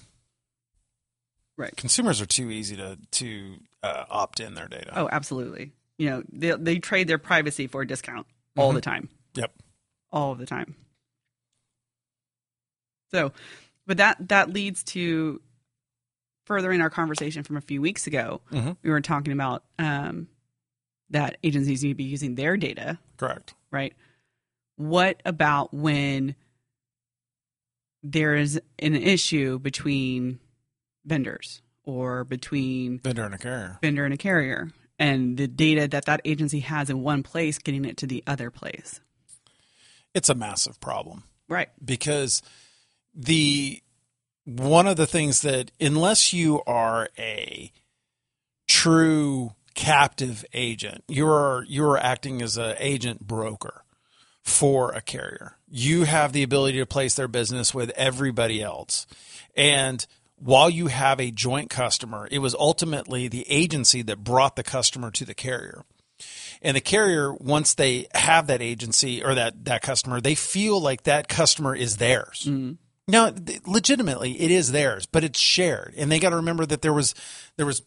Right. 1.56 1.76
Consumers 1.76 2.20
are 2.20 2.26
too 2.26 2.50
easy 2.50 2.76
to 2.76 2.96
to 3.10 3.56
uh, 3.82 4.04
opt 4.08 4.38
in 4.38 4.54
their 4.54 4.68
data. 4.68 4.92
Oh, 4.94 5.08
absolutely. 5.10 5.72
You 5.98 6.10
know, 6.10 6.22
they 6.32 6.50
they 6.52 6.78
trade 6.78 7.08
their 7.08 7.18
privacy 7.18 7.66
for 7.66 7.82
a 7.82 7.86
discount 7.86 8.26
all 8.56 8.68
Mm-hmm. 8.68 8.74
the 8.76 8.80
time. 8.80 9.08
Yep. 9.34 9.52
all 10.10 10.32
of 10.32 10.38
the 10.38 10.46
time. 10.46 10.74
So, 13.10 13.32
but 13.86 13.96
that 13.98 14.28
that 14.28 14.50
leads 14.52 14.82
to 14.84 15.40
furthering 16.46 16.80
our 16.80 16.90
conversation 16.90 17.42
from 17.44 17.56
a 17.56 17.60
few 17.60 17.80
weeks 17.80 18.06
ago. 18.06 18.40
Mhm. 18.50 18.76
We 18.82 18.90
were 18.90 19.00
talking 19.00 19.32
about 19.32 19.64
um, 19.78 20.28
that 21.10 21.36
agencies 21.42 21.82
need 21.82 21.90
to 21.90 21.94
be 21.94 22.04
using 22.04 22.34
their 22.34 22.56
data, 22.56 22.98
Correct. 23.16 23.54
right? 23.70 23.94
What 24.76 25.20
about 25.24 25.72
when 25.72 26.34
there 28.02 28.34
is 28.34 28.60
an 28.78 28.94
issue 28.96 29.58
between 29.58 30.40
vendors 31.04 31.62
or 31.84 32.24
between 32.24 32.98
Vendor 32.98 33.24
and 33.24 33.34
a 33.34 33.38
carrier. 33.38 33.78
vendor 33.82 34.04
and 34.04 34.14
a 34.14 34.16
carrier, 34.16 34.72
and 35.02 35.36
the 35.36 35.48
data 35.48 35.88
that 35.88 36.04
that 36.04 36.20
agency 36.24 36.60
has 36.60 36.88
in 36.88 37.02
one 37.02 37.22
place 37.22 37.58
getting 37.58 37.84
it 37.84 37.96
to 37.98 38.06
the 38.06 38.22
other 38.26 38.50
place? 38.50 39.00
It's 40.14 40.28
a 40.28 40.34
massive 40.34 40.80
problem. 40.80 41.24
Right. 41.48 41.68
because 41.84 42.40
the 43.14 43.82
one 44.44 44.86
of 44.86 44.96
the 44.96 45.06
things 45.06 45.42
that 45.42 45.70
unless 45.78 46.32
you 46.32 46.62
are 46.66 47.10
a 47.18 47.70
true 48.66 49.52
captive 49.74 50.44
agent 50.54 51.04
you're 51.08 51.66
you're 51.68 51.98
acting 51.98 52.40
as 52.40 52.56
an 52.56 52.74
agent 52.78 53.26
broker 53.26 53.84
for 54.42 54.92
a 54.92 55.02
carrier 55.02 55.56
you 55.68 56.04
have 56.04 56.32
the 56.32 56.42
ability 56.42 56.78
to 56.78 56.86
place 56.86 57.14
their 57.14 57.28
business 57.28 57.74
with 57.74 57.90
everybody 57.90 58.62
else 58.62 59.06
and 59.54 60.06
while 60.42 60.68
you 60.68 60.88
have 60.88 61.20
a 61.20 61.30
joint 61.30 61.70
customer 61.70 62.26
it 62.30 62.38
was 62.38 62.54
ultimately 62.54 63.28
the 63.28 63.46
agency 63.48 64.02
that 64.02 64.24
brought 64.24 64.56
the 64.56 64.62
customer 64.62 65.10
to 65.10 65.24
the 65.24 65.34
carrier. 65.34 65.84
And 66.60 66.76
the 66.76 66.80
carrier 66.80 67.34
once 67.34 67.74
they 67.74 68.06
have 68.14 68.46
that 68.46 68.62
agency 68.62 69.22
or 69.22 69.34
that 69.34 69.64
that 69.64 69.82
customer 69.82 70.20
they 70.20 70.34
feel 70.34 70.80
like 70.80 71.04
that 71.04 71.28
customer 71.28 71.74
is 71.74 71.96
theirs. 71.96 72.44
Now 73.08 73.30
th- 73.30 73.60
legitimately 73.66 74.40
it 74.40 74.50
is 74.50 74.72
theirs 74.72 75.06
but 75.06 75.24
it's 75.24 75.40
shared. 75.40 75.94
And 75.96 76.10
they 76.10 76.18
got 76.18 76.30
to 76.30 76.36
remember 76.36 76.66
that 76.66 76.82
there 76.82 76.92
was 76.92 77.14
there 77.56 77.66
was 77.66 77.82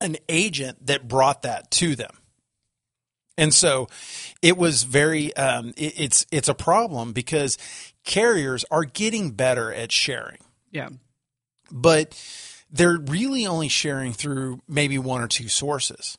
an 0.00 0.16
agent 0.28 0.86
that 0.86 1.08
brought 1.08 1.42
that 1.42 1.70
to 1.72 1.96
them. 1.96 2.10
And 3.38 3.52
so 3.52 3.88
it 4.42 4.56
was 4.56 4.84
very 4.84 5.34
um, 5.36 5.74
it, 5.76 6.00
it's 6.00 6.26
it's 6.30 6.48
a 6.48 6.54
problem 6.54 7.12
because 7.12 7.58
carriers 8.04 8.64
are 8.70 8.84
getting 8.84 9.32
better 9.32 9.72
at 9.72 9.92
sharing. 9.92 10.38
Yeah. 10.70 10.88
But 11.70 12.14
they're 12.70 12.98
really 12.98 13.46
only 13.46 13.68
sharing 13.68 14.12
through 14.12 14.60
maybe 14.68 14.98
one 14.98 15.22
or 15.22 15.28
two 15.28 15.48
sources. 15.48 16.18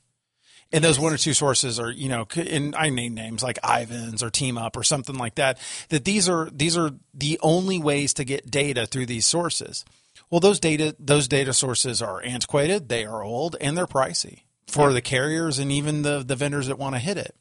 And 0.72 0.84
those 0.84 1.00
one 1.00 1.14
or 1.14 1.18
two 1.18 1.34
sources 1.34 1.80
are, 1.80 1.92
you 1.92 2.10
know, 2.10 2.28
and 2.36 2.76
I 2.76 2.90
name 2.90 3.14
names 3.14 3.42
like 3.42 3.58
Ivans 3.64 4.22
or 4.22 4.30
Team 4.30 4.58
Up 4.58 4.76
or 4.76 4.84
something 4.84 5.16
like 5.16 5.36
that. 5.36 5.60
That 5.90 6.04
these 6.04 6.28
are 6.28 6.50
these 6.52 6.78
are 6.78 6.92
the 7.14 7.40
only 7.42 7.80
ways 7.80 8.14
to 8.16 8.26
get 8.26 8.52
data 8.52 8.86
through 8.86 9.06
these 9.06 9.26
sources. 9.26 9.86
Well, 10.30 10.42
those 10.42 10.60
data 10.60 10.94
those 11.00 11.30
data 11.30 11.54
sources 11.54 12.02
are 12.02 12.22
antiquated, 12.22 12.90
they 12.90 13.06
are 13.06 13.24
old, 13.24 13.56
and 13.62 13.78
they're 13.78 13.88
pricey 13.88 14.42
for 14.68 14.92
the 14.92 15.02
carriers 15.02 15.58
and 15.58 15.72
even 15.72 16.02
the 16.02 16.22
the 16.26 16.36
vendors 16.36 16.68
that 16.68 16.78
want 16.78 16.96
to 16.96 17.00
hit 17.00 17.18
it. 17.18 17.34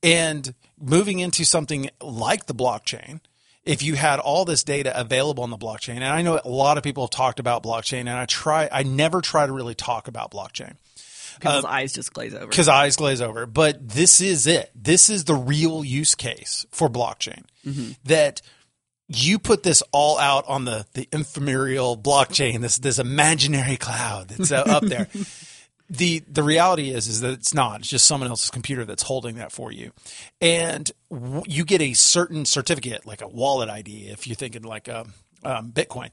And 0.00 0.54
moving 0.80 1.18
into 1.18 1.44
something 1.44 1.90
like 2.00 2.46
the 2.46 2.54
blockchain, 2.54 3.18
if 3.68 3.82
you 3.82 3.94
had 3.94 4.18
all 4.18 4.44
this 4.44 4.64
data 4.64 4.98
available 4.98 5.44
on 5.44 5.50
the 5.50 5.58
blockchain, 5.58 5.96
and 5.96 6.04
I 6.04 6.22
know 6.22 6.40
a 6.42 6.48
lot 6.48 6.78
of 6.78 6.82
people 6.82 7.04
have 7.04 7.10
talked 7.10 7.38
about 7.38 7.62
blockchain, 7.62 8.00
and 8.00 8.10
I 8.10 8.24
try, 8.24 8.68
I 8.72 8.82
never 8.82 9.20
try 9.20 9.46
to 9.46 9.52
really 9.52 9.74
talk 9.74 10.08
about 10.08 10.30
blockchain 10.30 10.74
People's 11.40 11.64
eyes 11.64 11.92
just 11.92 12.12
glaze 12.12 12.34
over. 12.34 12.46
because 12.46 12.68
eyes 12.68 12.96
glaze 12.96 13.20
over. 13.20 13.46
But 13.46 13.88
this 13.88 14.20
is 14.20 14.46
it. 14.46 14.70
This 14.74 15.08
is 15.08 15.24
the 15.24 15.34
real 15.34 15.84
use 15.84 16.14
case 16.14 16.66
for 16.70 16.88
blockchain. 16.88 17.44
That 18.04 18.42
you 19.08 19.38
put 19.38 19.62
this 19.62 19.82
all 19.92 20.18
out 20.18 20.44
on 20.48 20.64
the 20.64 20.86
the 20.94 21.08
ephemeral 21.12 21.96
blockchain, 21.96 22.60
this 22.60 22.78
this 22.78 22.98
imaginary 22.98 23.76
cloud 23.76 24.28
that's 24.28 24.50
uh, 24.50 24.64
up 24.66 24.84
there. 24.84 25.08
the 25.88 26.20
The 26.28 26.42
reality 26.42 26.90
is 26.90 27.08
is 27.08 27.20
that 27.20 27.32
it's 27.32 27.54
not. 27.54 27.80
It's 27.80 27.88
just 27.88 28.06
someone 28.06 28.28
else's 28.28 28.50
computer 28.50 28.84
that's 28.84 29.02
holding 29.02 29.36
that 29.36 29.52
for 29.52 29.72
you, 29.72 29.92
and 30.40 30.90
w- 31.10 31.42
you 31.46 31.64
get 31.64 31.80
a 31.80 31.94
certain 31.94 32.44
certificate, 32.44 33.06
like 33.06 33.22
a 33.22 33.28
wallet 33.28 33.68
ID, 33.68 34.08
if 34.08 34.26
you're 34.26 34.36
thinking 34.36 34.62
like 34.62 34.88
a 34.88 35.06
um, 35.44 35.70
Bitcoin, 35.72 36.10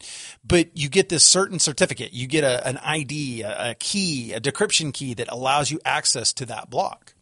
but 0.48 0.77
you 0.77 0.88
get 0.88 1.10
this 1.10 1.24
certain 1.24 1.60
certificate. 1.60 2.13
You 2.13 2.27
get 2.27 2.44
a, 2.44 2.65
an 2.67 2.77
ID, 2.77 3.41
a, 3.41 3.72
a 3.72 3.75
key, 3.75 4.34
a 4.34 4.39
decryption 4.39 4.94
key 4.94 5.13
that 5.15 5.32
allows 5.32 5.72
you 5.72 5.79
access 5.84 6.32
to 6.34 6.46
that 6.46 6.70
block. 6.70 7.14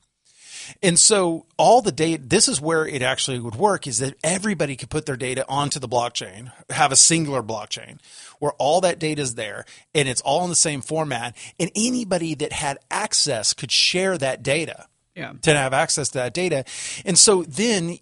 And 0.82 0.98
so 0.98 1.46
all 1.58 1.82
the 1.82 1.92
data, 1.92 2.24
this 2.26 2.48
is 2.48 2.60
where 2.60 2.88
it 2.88 3.02
actually 3.02 3.40
would 3.40 3.56
work 3.56 3.88
is 3.88 4.00
that 4.00 4.16
everybody 4.24 4.76
could 4.76 4.90
put 4.90 5.06
their 5.06 5.18
data 5.18 5.46
onto 5.48 5.80
the 5.80 5.88
blockchain, 5.88 6.52
have 6.70 6.92
a 6.92 6.96
singular 6.96 7.44
blockchain 7.44 8.00
where 8.40 8.54
all 8.54 8.82
that 8.82 9.00
data 9.00 9.22
is 9.22 9.36
there 9.36 9.66
and 9.96 10.08
it's 10.08 10.22
all 10.22 10.44
in 10.44 10.50
the 10.50 10.56
same 10.56 10.82
format. 10.82 11.36
And 11.60 11.72
anybody 11.76 12.36
that 12.36 12.52
had 12.52 12.78
access 12.92 13.54
could 13.54 13.72
share 13.72 14.18
that 14.18 14.44
data 14.44 14.88
yeah. 15.16 15.34
to 15.42 15.54
have 15.54 15.74
access 15.74 16.10
to 16.10 16.20
that 16.20 16.34
data. 16.34 16.66
And 17.06 17.18
so 17.18 17.44
then 17.44 17.98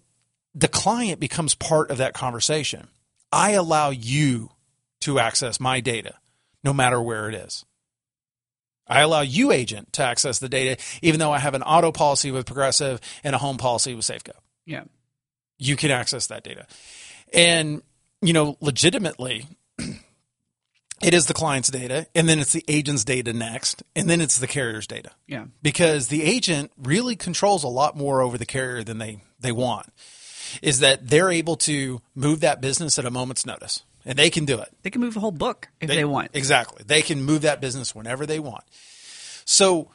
the 0.54 0.68
client 0.68 1.20
becomes 1.20 1.54
part 1.54 1.90
of 1.90 1.98
that 1.98 2.14
conversation. 2.14 2.88
I 3.30 3.52
allow 3.52 3.90
you 3.90 4.50
to 5.00 5.18
access 5.18 5.58
my 5.58 5.80
data 5.80 6.14
no 6.64 6.72
matter 6.72 7.00
where 7.00 7.28
it 7.28 7.34
is. 7.34 7.64
I 8.86 9.00
allow 9.00 9.20
you, 9.20 9.52
agent, 9.52 9.92
to 9.94 10.02
access 10.04 10.38
the 10.38 10.48
data, 10.48 10.82
even 11.02 11.20
though 11.20 11.32
I 11.32 11.38
have 11.38 11.54
an 11.54 11.62
auto 11.62 11.92
policy 11.92 12.30
with 12.30 12.46
Progressive 12.46 13.00
and 13.24 13.34
a 13.34 13.38
home 13.38 13.56
policy 13.58 13.94
with 13.94 14.04
Safeco. 14.04 14.32
Yeah. 14.66 14.84
You 15.58 15.76
can 15.76 15.90
access 15.90 16.26
that 16.26 16.42
data. 16.44 16.66
And, 17.32 17.82
you 18.20 18.32
know, 18.32 18.56
legitimately, 18.60 19.46
it 19.78 21.14
is 21.14 21.26
the 21.26 21.34
client's 21.34 21.70
data, 21.70 22.06
and 22.14 22.28
then 22.28 22.38
it's 22.38 22.52
the 22.52 22.64
agent's 22.68 23.04
data 23.04 23.32
next, 23.32 23.82
and 23.96 24.08
then 24.08 24.20
it's 24.20 24.38
the 24.38 24.46
carrier's 24.46 24.86
data 24.86 25.10
Yeah. 25.26 25.46
because 25.62 26.08
the 26.08 26.22
agent 26.22 26.70
really 26.76 27.16
controls 27.16 27.64
a 27.64 27.68
lot 27.68 27.96
more 27.96 28.20
over 28.22 28.36
the 28.38 28.46
carrier 28.46 28.82
than 28.84 28.98
they, 28.98 29.18
they 29.40 29.52
want. 29.52 29.86
Is 30.60 30.80
that 30.80 31.08
they're 31.08 31.30
able 31.30 31.56
to 31.56 32.02
move 32.14 32.40
that 32.40 32.60
business 32.60 32.98
at 32.98 33.06
a 33.06 33.10
moment's 33.10 33.46
notice, 33.46 33.84
and 34.04 34.18
they 34.18 34.30
can 34.30 34.44
do 34.44 34.58
it. 34.60 34.68
They 34.82 34.90
can 34.90 35.00
move 35.00 35.16
a 35.16 35.20
whole 35.20 35.30
book 35.30 35.68
if 35.80 35.88
they, 35.88 36.04
want. 36.04 36.30
Exactly. 36.34 36.82
They 36.86 37.02
can 37.02 37.22
move 37.22 37.42
that 37.42 37.60
business 37.60 37.94
whenever 37.94 38.26
they 38.26 38.38
want. 38.40 38.64
So 39.44 39.90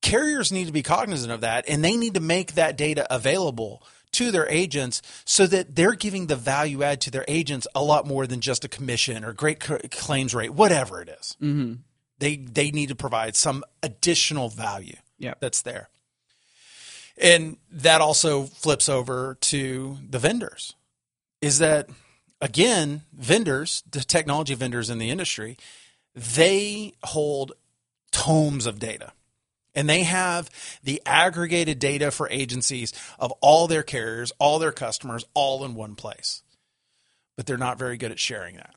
carriers 0.00 0.50
need 0.52 0.66
to 0.66 0.72
be 0.72 0.82
cognizant 0.82 1.32
of 1.32 1.40
that 1.42 1.64
and 1.68 1.84
they 1.84 1.96
need 1.96 2.14
to 2.14 2.20
make 2.20 2.54
that 2.54 2.76
data 2.76 3.06
available 3.14 3.82
to 4.12 4.30
their 4.30 4.48
agents 4.48 5.00
so 5.24 5.46
that 5.46 5.74
they're 5.74 5.94
giving 5.94 6.26
the 6.26 6.36
value 6.36 6.82
add 6.82 7.00
to 7.00 7.10
their 7.10 7.24
agents 7.28 7.66
a 7.74 7.82
lot 7.82 8.06
more 8.06 8.26
than 8.26 8.40
just 8.40 8.64
a 8.64 8.68
commission 8.68 9.24
or 9.24 9.32
great 9.32 9.62
c- 9.62 9.78
claims 9.90 10.34
rate, 10.34 10.50
whatever 10.52 11.00
it 11.00 11.08
is. 11.08 11.36
Mm-hmm. 11.40 11.74
They 12.18 12.36
they 12.36 12.70
need 12.70 12.90
to 12.90 12.94
provide 12.94 13.34
some 13.36 13.64
additional 13.82 14.48
value 14.50 14.96
Yeah. 15.18 15.34
that's 15.40 15.62
there. 15.62 15.88
And 17.18 17.56
that 17.70 18.00
also 18.00 18.44
flips 18.44 18.88
over 18.88 19.36
to 19.42 19.98
the 20.08 20.18
vendors. 20.18 20.74
Is 21.40 21.58
that 21.58 21.88
again, 22.42 23.02
vendors, 23.14 23.82
the 23.90 24.00
technology 24.00 24.54
vendors 24.54 24.90
in 24.90 24.98
the 24.98 25.08
industry, 25.08 25.56
they 26.14 26.92
hold 27.04 27.52
tomes 28.10 28.66
of 28.66 28.78
data. 28.78 29.12
And 29.74 29.88
they 29.88 30.02
have 30.02 30.50
the 30.82 31.00
aggregated 31.06 31.78
data 31.78 32.10
for 32.10 32.28
agencies 32.28 32.92
of 33.18 33.32
all 33.40 33.66
their 33.68 33.82
carriers, 33.82 34.30
all 34.38 34.58
their 34.58 34.72
customers, 34.72 35.24
all 35.32 35.64
in 35.64 35.74
one 35.74 35.94
place. 35.94 36.42
But 37.36 37.46
they're 37.46 37.56
not 37.56 37.78
very 37.78 37.96
good 37.96 38.10
at 38.10 38.18
sharing 38.18 38.56
that. 38.56 38.74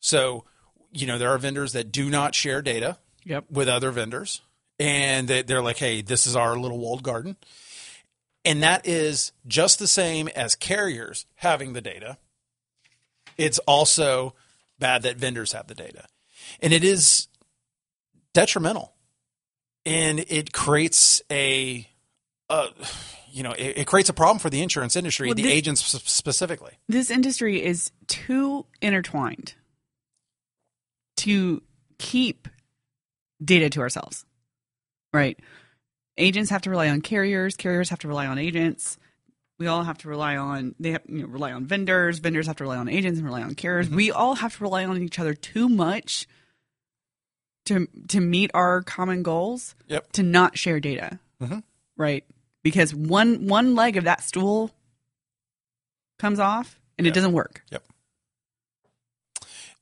So, 0.00 0.44
you 0.90 1.06
know, 1.06 1.18
there 1.18 1.28
are 1.28 1.38
vendors 1.38 1.72
that 1.72 1.92
do 1.92 2.08
not 2.08 2.34
share 2.34 2.62
data 2.62 2.96
Yep. 3.24 3.50
with 3.50 3.68
other 3.68 3.90
vendors. 3.90 4.40
and 4.78 5.26
they- 5.26 5.40
they're 5.40 5.62
like, 5.62 5.78
"Hey, 5.78 6.02
this 6.02 6.26
is 6.26 6.36
our 6.36 6.54
little 6.54 6.76
walled 6.76 7.02
garden," 7.02 7.38
and 8.44 8.62
that 8.62 8.86
is 8.86 9.32
just 9.46 9.78
the 9.78 9.88
same 9.88 10.28
as 10.28 10.54
carriers 10.54 11.24
having 11.36 11.72
the 11.72 11.80
data. 11.80 12.18
It's 13.36 13.58
also 13.60 14.34
bad 14.78 15.02
that 15.02 15.16
vendors 15.16 15.52
have 15.52 15.66
the 15.66 15.74
data, 15.74 16.06
and 16.60 16.72
it 16.72 16.84
is 16.84 17.28
detrimental, 18.34 18.94
and 19.84 20.20
it 20.28 20.52
creates 20.52 21.22
a, 21.30 21.88
uh, 22.50 22.68
you 23.30 23.42
know, 23.42 23.52
it, 23.52 23.78
it 23.78 23.86
creates 23.86 24.08
a 24.08 24.14
problem 24.14 24.38
for 24.38 24.50
the 24.50 24.62
insurance 24.62 24.96
industry, 24.96 25.28
Well, 25.28 25.34
the 25.34 25.42
this- 25.42 25.52
agents 25.52 25.80
specifically. 25.82 26.72
this 26.88 27.10
industry 27.10 27.62
is 27.64 27.90
too 28.06 28.66
intertwined 28.82 29.54
to 31.18 31.62
keep 31.98 32.48
data 33.42 33.68
to 33.70 33.80
ourselves 33.80 34.24
right? 35.12 35.38
Agents 36.18 36.50
have 36.50 36.60
to 36.62 36.70
rely 36.70 36.90
on 36.90 37.00
carriers. 37.00 37.56
Carriers 37.56 37.88
have 37.88 37.98
to 38.00 38.08
rely 38.08 38.26
on 38.26 38.38
agents 38.38 38.98
we 39.58 39.66
all 39.66 39.82
have 39.84 39.98
to 39.98 40.08
rely 40.08 40.36
on 40.36 40.74
they 40.78 40.90
have 40.92 41.02
you 41.08 41.22
know 41.22 41.26
rely 41.28 41.52
on 41.52 41.64
vendors 41.66 42.18
vendors 42.18 42.46
have 42.46 42.56
to 42.56 42.64
rely 42.64 42.76
on 42.76 42.88
agents 42.88 43.18
and 43.18 43.26
rely 43.26 43.42
on 43.42 43.54
carriers 43.54 43.88
we 43.88 44.10
all 44.10 44.34
have 44.36 44.56
to 44.56 44.62
rely 44.62 44.84
on 44.84 45.00
each 45.02 45.18
other 45.18 45.34
too 45.34 45.68
much 45.68 46.26
to 47.64 47.86
to 48.08 48.20
meet 48.20 48.50
our 48.54 48.82
common 48.82 49.22
goals 49.22 49.74
Yep. 49.88 50.12
to 50.12 50.22
not 50.22 50.58
share 50.58 50.78
data 50.80 51.18
Mhm. 51.40 51.62
right 51.96 52.24
because 52.62 52.94
one 52.94 53.46
one 53.46 53.74
leg 53.74 53.96
of 53.96 54.04
that 54.04 54.22
stool 54.22 54.70
comes 56.18 56.38
off 56.38 56.78
and 56.98 57.06
Yeah. 57.06 57.10
it 57.10 57.14
doesn't 57.14 57.32
work 57.32 57.62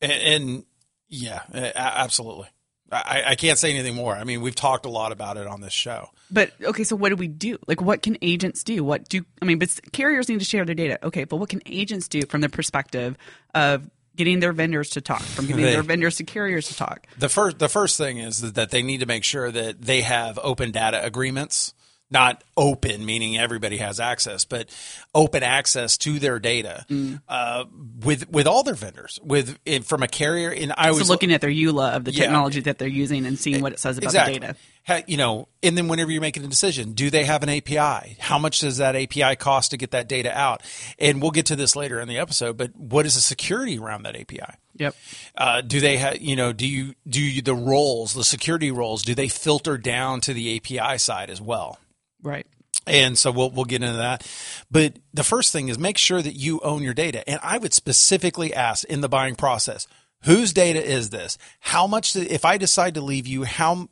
And, 0.02 0.12
and 0.12 0.64
yeah, 1.08 1.40
absolutely. 1.74 2.48
I, 2.94 3.22
I 3.28 3.34
can't 3.34 3.58
say 3.58 3.70
anything 3.70 3.94
more. 3.94 4.14
I 4.14 4.24
mean, 4.24 4.40
we've 4.40 4.54
talked 4.54 4.86
a 4.86 4.90
lot 4.90 5.12
about 5.12 5.36
it 5.36 5.46
on 5.46 5.60
this 5.60 5.72
show. 5.72 6.10
But 6.30 6.52
okay, 6.62 6.84
so 6.84 6.96
what 6.96 7.10
do 7.10 7.16
we 7.16 7.28
do? 7.28 7.58
Like, 7.66 7.80
what 7.80 8.02
can 8.02 8.16
agents 8.22 8.62
do? 8.64 8.82
What 8.84 9.08
do 9.08 9.24
I 9.40 9.44
mean? 9.44 9.58
But 9.58 9.78
carriers 9.92 10.28
need 10.28 10.38
to 10.38 10.44
share 10.44 10.64
their 10.64 10.74
data. 10.74 10.98
Okay, 11.04 11.24
but 11.24 11.36
what 11.36 11.48
can 11.48 11.60
agents 11.66 12.08
do 12.08 12.22
from 12.22 12.40
the 12.40 12.48
perspective 12.48 13.16
of 13.54 13.88
getting 14.16 14.40
their 14.40 14.52
vendors 14.52 14.90
to 14.90 15.00
talk, 15.00 15.22
from 15.22 15.46
getting 15.46 15.64
They- 15.64 15.72
their 15.72 15.82
vendors 15.82 16.16
to 16.16 16.24
carriers 16.24 16.68
to 16.68 16.76
talk? 16.76 17.06
The 17.18 17.28
first, 17.28 17.58
the 17.58 17.68
first 17.68 17.98
thing 17.98 18.18
is 18.18 18.52
that 18.52 18.70
they 18.70 18.82
need 18.82 19.00
to 19.00 19.06
make 19.06 19.24
sure 19.24 19.50
that 19.50 19.82
they 19.82 20.02
have 20.02 20.38
open 20.42 20.70
data 20.70 21.04
agreements, 21.04 21.74
not 22.14 22.42
open 22.56 23.04
meaning 23.04 23.36
everybody 23.36 23.76
has 23.76 24.00
access, 24.00 24.46
but 24.46 24.68
open 25.14 25.42
access 25.42 25.98
to 25.98 26.18
their 26.18 26.38
data 26.38 26.86
uh, 27.28 27.64
with 28.02 28.30
with 28.30 28.46
all 28.46 28.62
their 28.62 28.74
vendors, 28.74 29.18
with 29.22 29.58
from 29.84 30.02
a 30.02 30.08
carrier. 30.08 30.50
And 30.50 30.72
I 30.78 30.90
So 30.92 30.98
was 30.98 31.10
looking 31.10 31.32
at 31.32 31.42
their 31.42 31.50
EULA 31.50 31.96
of 31.96 32.04
the 32.04 32.12
Yeah. 32.12 32.22
technology 32.24 32.60
that 32.60 32.78
they're 32.78 32.88
using 32.88 33.26
and 33.26 33.38
seeing 33.38 33.60
what 33.60 33.72
it 33.72 33.78
says 33.80 33.98
about 33.98 34.06
exactly. 34.06 34.34
the 34.38 34.40
data. 34.86 35.04
You 35.06 35.16
know, 35.16 35.48
and 35.62 35.76
then 35.78 35.88
whenever 35.88 36.10
you're 36.10 36.20
making 36.20 36.44
a 36.44 36.48
decision, 36.48 36.92
do 36.92 37.08
they 37.10 37.24
have 37.24 37.42
an 37.42 37.48
API? 37.48 38.16
How 38.20 38.38
much 38.38 38.58
does 38.60 38.76
that 38.78 38.94
API 38.94 39.34
cost 39.36 39.70
to 39.72 39.76
get 39.78 39.90
that 39.92 40.08
data 40.08 40.30
out? 40.36 40.62
And 40.98 41.20
we'll 41.22 41.30
get 41.30 41.46
to 41.46 41.56
this 41.56 41.74
later 41.74 42.00
in 42.00 42.06
the 42.08 42.18
episode. 42.18 42.56
But 42.58 42.76
what 42.76 43.06
is 43.06 43.14
the 43.14 43.22
security 43.22 43.78
around 43.78 44.02
that 44.04 44.14
API? 44.14 44.58
Yep. 44.76 44.94
Uh, 45.38 45.60
do 45.62 45.80
they 45.80 45.96
have, 45.96 46.20
you 46.20 46.36
know, 46.36 46.52
do 46.52 46.66
you 46.68 46.94
do 47.08 47.20
you, 47.20 47.40
the 47.42 47.54
roles, 47.54 48.12
the 48.14 48.24
security 48.24 48.70
roles, 48.70 49.02
do 49.02 49.14
they 49.14 49.28
filter 49.28 49.78
down 49.78 50.20
to 50.22 50.34
the 50.34 50.56
API 50.56 50.98
side 50.98 51.30
as 51.30 51.40
well? 51.40 51.78
Right. 52.24 52.46
And 52.86 53.16
so 53.16 53.30
we'll 53.30 53.50
we'll 53.50 53.64
get 53.64 53.82
into 53.82 53.96
that. 53.98 54.26
But 54.70 54.98
the 55.14 55.22
first 55.24 55.52
thing 55.52 55.68
is 55.68 55.78
make 55.78 55.96
sure 55.96 56.20
that 56.20 56.34
you 56.34 56.60
own 56.60 56.82
your 56.82 56.94
data. 56.94 57.26
And 57.28 57.38
I 57.42 57.58
would 57.58 57.72
specifically 57.72 58.52
ask 58.52 58.84
in 58.84 59.00
the 59.00 59.08
buying 59.08 59.36
process, 59.36 59.86
whose 60.24 60.52
data 60.52 60.84
is 60.84 61.10
this? 61.10 61.38
How 61.60 61.86
much 61.86 62.16
if 62.16 62.44
I 62.44 62.58
decide 62.58 62.94
to 62.94 63.00
leave 63.00 63.26
you, 63.26 63.44
how 63.44 63.88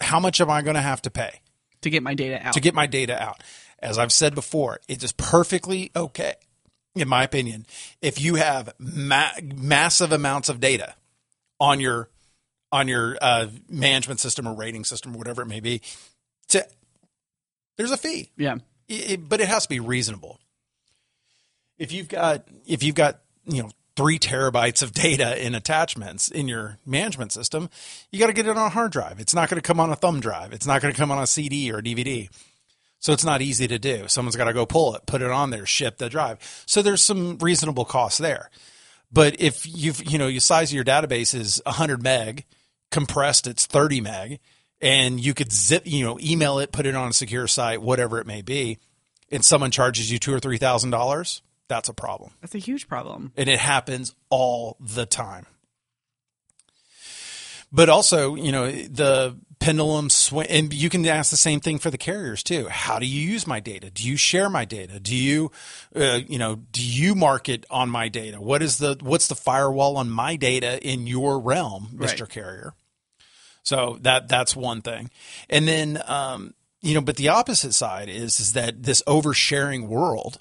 how 0.00 0.20
much 0.20 0.40
am 0.40 0.48
I 0.48 0.62
going 0.62 0.76
to 0.76 0.80
have 0.80 1.02
to 1.02 1.10
pay 1.10 1.40
To 1.82 1.90
get 1.90 2.02
my 2.02 2.14
data 2.14 2.46
out. 2.46 2.54
to 2.54 2.60
get 2.60 2.74
my 2.74 2.86
data 2.86 3.20
out? 3.20 3.42
As 3.78 3.98
I've 3.98 4.12
said 4.12 4.34
before, 4.34 4.80
it 4.88 5.02
is 5.02 5.12
perfectly 5.12 5.90
okay 5.96 6.34
in 6.94 7.08
my 7.08 7.22
opinion 7.22 7.66
if 8.02 8.20
you 8.20 8.34
have 8.34 8.74
ma- 8.78 9.30
massive 9.42 10.12
amounts 10.12 10.48
of 10.48 10.60
data 10.60 10.94
on 11.60 11.78
your 11.80 12.08
on 12.72 12.88
your 12.88 13.16
uh, 13.20 13.46
management 13.68 14.18
system 14.20 14.46
or 14.46 14.54
rating 14.54 14.84
system 14.84 15.14
or 15.14 15.18
whatever 15.18 15.42
it 15.42 15.46
may 15.46 15.60
be 15.60 15.80
to 16.48 16.66
there's 17.80 17.90
a 17.92 17.96
fee 17.96 18.30
yeah. 18.36 18.56
it, 18.88 19.10
it- 19.12 19.28
but 19.28 19.40
it 19.40 19.48
has 19.48 19.62
to 19.62 19.68
be 19.70 19.80
reasonable. 19.80 20.38
If 21.78 21.92
you've 21.92 22.08
got 22.08 22.46
if 22.66 22.82
you've 22.82 22.94
got 22.94 23.20
you 23.46 23.62
know 23.62 23.70
three 23.96 24.18
terabytes 24.18 24.82
of 24.82 24.92
data 24.92 25.42
in 25.44 25.54
attachments 25.54 26.28
in 26.28 26.46
your 26.46 26.78
management 26.84 27.32
system, 27.32 27.70
you 28.10 28.18
got 28.18 28.26
to 28.26 28.32
get 28.34 28.46
it 28.46 28.50
on 28.50 28.66
a 28.66 28.68
hard 28.68 28.92
drive. 28.92 29.18
It's 29.18 29.34
not 29.34 29.48
going 29.48 29.60
to 29.60 29.66
come 29.66 29.80
on 29.80 29.90
a 29.90 29.96
thumb 29.96 30.20
drive. 30.20 30.52
It's 30.52 30.66
not 30.66 30.82
going 30.82 30.92
to 30.92 30.98
come 30.98 31.10
on 31.10 31.22
a 31.22 31.26
CD 31.26 31.72
or 31.72 31.78
a 31.78 31.82
DVD. 31.82 32.28
So 32.98 33.14
it's 33.14 33.24
not 33.24 33.40
easy 33.40 33.66
to 33.66 33.78
do. 33.78 34.08
Someone's 34.08 34.36
got 34.36 34.44
to 34.44 34.52
go 34.52 34.66
pull 34.66 34.94
it, 34.94 35.06
put 35.06 35.22
it 35.22 35.30
on 35.30 35.48
there, 35.48 35.64
ship 35.64 35.96
the 35.96 36.10
drive. 36.10 36.38
So 36.66 36.82
there's 36.82 37.00
some 37.00 37.38
reasonable 37.38 37.86
costs 37.86 38.18
there. 38.18 38.50
But 39.10 39.40
if 39.40 39.66
you've 39.66 40.04
you 40.04 40.18
know 40.18 40.26
your 40.28 40.40
size 40.40 40.70
of 40.70 40.74
your 40.74 40.84
database 40.84 41.34
is 41.34 41.62
100 41.64 42.02
meg, 42.02 42.44
compressed 42.90 43.46
it's 43.46 43.64
30 43.64 44.02
meg, 44.02 44.38
and 44.80 45.20
you 45.20 45.34
could 45.34 45.52
zip 45.52 45.82
you 45.86 46.04
know 46.04 46.18
email 46.20 46.58
it, 46.58 46.72
put 46.72 46.86
it 46.86 46.94
on 46.94 47.08
a 47.08 47.12
secure 47.12 47.46
site, 47.46 47.82
whatever 47.82 48.18
it 48.20 48.26
may 48.26 48.42
be, 48.42 48.78
and 49.30 49.44
someone 49.44 49.70
charges 49.70 50.10
you 50.10 50.18
two 50.18 50.32
or 50.32 50.40
three 50.40 50.58
thousand 50.58 50.90
dollars, 50.90 51.42
that's 51.68 51.88
a 51.88 51.94
problem, 51.94 52.32
That's 52.40 52.54
a 52.54 52.58
huge 52.58 52.88
problem. 52.88 53.32
and 53.36 53.48
it 53.48 53.58
happens 53.60 54.14
all 54.28 54.76
the 54.80 55.06
time. 55.06 55.46
But 57.72 57.88
also, 57.88 58.34
you 58.34 58.50
know, 58.50 58.68
the 58.68 59.36
pendulum 59.60 60.10
swing, 60.10 60.48
and 60.48 60.72
you 60.74 60.88
can 60.88 61.06
ask 61.06 61.30
the 61.30 61.36
same 61.36 61.60
thing 61.60 61.78
for 61.78 61.88
the 61.88 61.98
carriers 61.98 62.42
too. 62.42 62.66
How 62.68 62.98
do 62.98 63.06
you 63.06 63.20
use 63.20 63.46
my 63.46 63.60
data? 63.60 63.90
Do 63.90 64.08
you 64.08 64.16
share 64.16 64.50
my 64.50 64.64
data? 64.64 64.98
Do 64.98 65.14
you, 65.14 65.52
uh, 65.94 66.18
you 66.26 66.36
know, 66.38 66.56
do 66.72 66.82
you 66.84 67.14
market 67.14 67.64
on 67.70 67.88
my 67.88 68.08
data? 68.08 68.40
What 68.40 68.60
is 68.60 68.78
the 68.78 68.96
what's 69.00 69.28
the 69.28 69.36
firewall 69.36 69.96
on 69.98 70.10
my 70.10 70.34
data 70.34 70.84
in 70.84 71.06
your 71.06 71.38
realm, 71.38 71.90
Mister 71.92 72.24
Right. 72.24 72.30
Carrier? 72.32 72.74
So 73.62 73.98
that 74.02 74.28
that's 74.28 74.56
one 74.56 74.80
thing, 74.82 75.10
and 75.48 75.68
then 75.68 76.02
um, 76.06 76.54
you 76.80 76.94
know, 76.94 77.00
but 77.00 77.16
the 77.16 77.28
opposite 77.28 77.74
side 77.74 78.08
is 78.08 78.40
is 78.40 78.52
that 78.54 78.82
this 78.82 79.02
oversharing 79.06 79.86
world. 79.88 80.38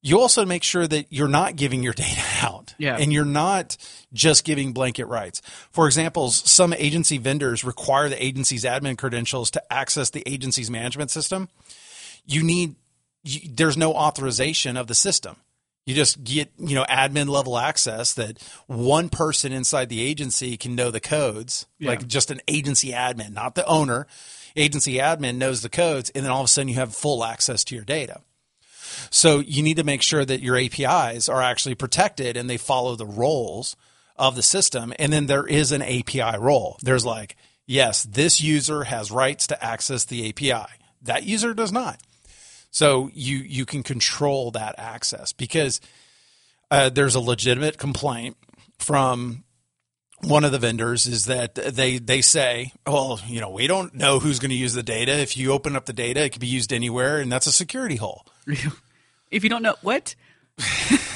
You 0.00 0.20
also 0.20 0.46
make 0.46 0.62
sure 0.62 0.86
that 0.86 1.06
you're 1.10 1.26
not 1.26 1.56
giving 1.56 1.82
your 1.82 1.92
data 2.04 2.22
out, 2.42 2.72
Yeah. 2.78 2.96
and 2.98 3.12
you're 3.12 3.24
not 3.24 3.76
just 4.12 4.44
giving 4.44 4.72
blanket 4.72 5.06
rights. 5.06 5.42
For 5.72 5.86
example, 5.86 6.30
some 6.30 6.72
agency 6.72 7.18
vendors 7.18 7.64
require 7.64 8.08
the 8.08 8.22
agency's 8.24 8.62
admin 8.64 8.96
credentials 8.96 9.50
to 9.52 9.72
access 9.72 10.10
the 10.10 10.22
agency's 10.24 10.70
management 10.70 11.10
system. 11.10 11.48
You 12.26 12.44
need 12.44 12.76
you, 13.24 13.40
there's 13.52 13.76
no 13.76 13.92
authorization 13.94 14.76
of 14.76 14.86
the 14.86 14.94
system. 14.94 15.36
You 15.88 15.94
just 15.94 16.22
get, 16.22 16.52
you 16.58 16.74
know, 16.74 16.84
admin 16.84 17.30
level 17.30 17.56
access 17.56 18.12
that 18.12 18.42
one 18.66 19.08
person 19.08 19.54
inside 19.54 19.88
the 19.88 20.02
agency 20.02 20.58
can 20.58 20.74
know 20.74 20.90
the 20.90 21.00
codes, 21.00 21.64
Yeah. 21.78 21.88
like 21.88 22.06
just 22.06 22.30
an 22.30 22.42
agency 22.46 22.90
admin, 22.90 23.32
not 23.32 23.54
the 23.54 23.64
owner. 23.64 24.06
Agency 24.54 24.96
admin 24.96 25.36
knows 25.36 25.62
the 25.62 25.70
codes, 25.70 26.10
and 26.10 26.26
then 26.26 26.30
all 26.30 26.40
of 26.42 26.44
a 26.44 26.48
sudden 26.48 26.68
you 26.68 26.74
have 26.74 26.94
full 26.94 27.24
access 27.24 27.64
to 27.64 27.74
your 27.74 27.84
data. 27.86 28.20
So 29.08 29.38
you 29.38 29.62
need 29.62 29.78
to 29.78 29.82
make 29.84 30.02
sure 30.02 30.26
that 30.26 30.42
your 30.42 30.58
APIs 30.58 31.26
are 31.26 31.40
actually 31.40 31.74
protected 31.74 32.36
and 32.36 32.50
they 32.50 32.58
follow 32.58 32.94
the 32.94 33.06
roles 33.06 33.74
of 34.16 34.36
the 34.36 34.42
system. 34.42 34.92
And 34.98 35.10
then 35.10 35.24
there 35.24 35.46
is 35.46 35.72
an 35.72 35.80
API 35.80 36.36
role. 36.38 36.76
There's 36.82 37.06
like, 37.06 37.34
yes, 37.64 38.02
this 38.02 38.42
user 38.42 38.84
has 38.84 39.10
rights 39.10 39.46
to 39.46 39.64
access 39.64 40.04
the 40.04 40.28
API. 40.28 40.66
That 41.00 41.22
user 41.24 41.54
does 41.54 41.72
not. 41.72 42.02
So 42.70 43.10
you 43.14 43.38
you 43.38 43.66
can 43.66 43.82
control 43.82 44.50
that 44.52 44.74
access 44.78 45.32
because 45.32 45.80
uh, 46.70 46.90
there's 46.90 47.14
a 47.14 47.20
legitimate 47.20 47.78
complaint 47.78 48.36
from 48.78 49.44
one 50.20 50.44
of 50.44 50.52
the 50.52 50.58
vendors 50.58 51.06
is 51.06 51.26
that 51.26 51.54
they 51.54 51.98
they 51.98 52.20
say, 52.20 52.72
well, 52.86 53.20
you 53.26 53.40
know, 53.40 53.50
we 53.50 53.66
don't 53.66 53.94
know 53.94 54.18
who's 54.18 54.38
going 54.38 54.50
to 54.50 54.56
use 54.56 54.74
the 54.74 54.82
data. 54.82 55.18
If 55.18 55.36
you 55.36 55.52
open 55.52 55.76
up 55.76 55.86
the 55.86 55.92
data, 55.92 56.24
it 56.24 56.32
can 56.32 56.40
be 56.40 56.46
used 56.46 56.72
anywhere, 56.72 57.18
and 57.18 57.30
that's 57.30 57.46
a 57.46 57.52
security 57.52 57.96
hole. 57.96 58.26
If 59.30 59.44
you 59.44 59.50
don't 59.50 59.62
know 59.62 59.76
what, 59.82 60.14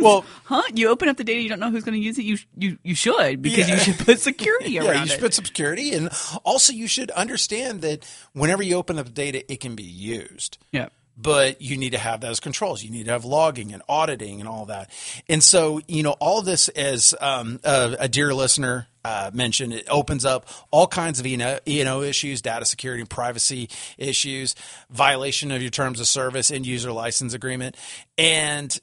Well, 0.00 0.24
huh? 0.44 0.62
You 0.74 0.88
open 0.88 1.08
up 1.08 1.16
the 1.16 1.24
data, 1.24 1.40
you 1.42 1.48
don't 1.48 1.60
know 1.60 1.70
who's 1.70 1.84
going 1.84 1.98
to 1.98 2.04
use 2.04 2.18
it. 2.18 2.22
You 2.24 2.38
you 2.56 2.78
you 2.82 2.94
should 2.94 3.42
because 3.42 3.68
Yeah. 3.68 3.74
you 3.74 3.80
should 3.80 3.98
put 3.98 4.20
security 4.20 4.70
yeah, 4.72 4.82
around 4.82 4.96
it. 4.96 5.00
you 5.00 5.06
should 5.08 5.18
it. 5.18 5.22
put 5.22 5.34
some 5.34 5.44
security, 5.44 5.92
and 5.94 6.08
also 6.44 6.72
you 6.72 6.86
should 6.86 7.10
understand 7.12 7.80
that 7.82 8.04
whenever 8.32 8.62
you 8.62 8.76
open 8.76 8.98
up 8.98 9.06
the 9.06 9.12
data, 9.12 9.50
it 9.52 9.60
can 9.60 9.74
be 9.74 9.82
used. 9.84 10.58
yeah. 10.72 10.88
but 11.16 11.60
you 11.60 11.76
need 11.76 11.90
to 11.90 11.98
have 11.98 12.20
those 12.20 12.38
controls. 12.40 12.82
You 12.84 12.90
need 12.90 13.06
to 13.06 13.10
have 13.12 13.24
logging 13.24 13.72
and 13.72 13.82
auditing 13.88 14.38
and 14.40 14.48
all 14.48 14.66
that. 14.66 14.88
And 15.28 15.42
so, 15.42 15.80
you 15.88 16.02
know, 16.04 16.12
all 16.20 16.42
this, 16.42 16.68
as 16.68 17.12
um, 17.20 17.58
a, 17.64 17.96
a 18.00 18.08
dear 18.08 18.32
listener 18.32 18.86
uh, 19.04 19.32
mentioned, 19.34 19.72
it 19.72 19.86
opens 19.90 20.24
up 20.24 20.46
all 20.70 20.86
kinds 20.86 21.18
of 21.18 21.26
E&O, 21.26 21.58
E&O 21.66 22.02
issues, 22.02 22.40
data 22.40 22.64
security 22.64 23.00
and 23.00 23.10
privacy 23.10 23.68
issues, 23.96 24.54
violation 24.90 25.50
of 25.50 25.60
your 25.60 25.70
terms 25.72 25.98
of 25.98 26.06
service 26.06 26.50
and 26.52 26.64
user 26.64 26.92
license 26.92 27.34
agreement. 27.34 27.76
And 28.16 28.78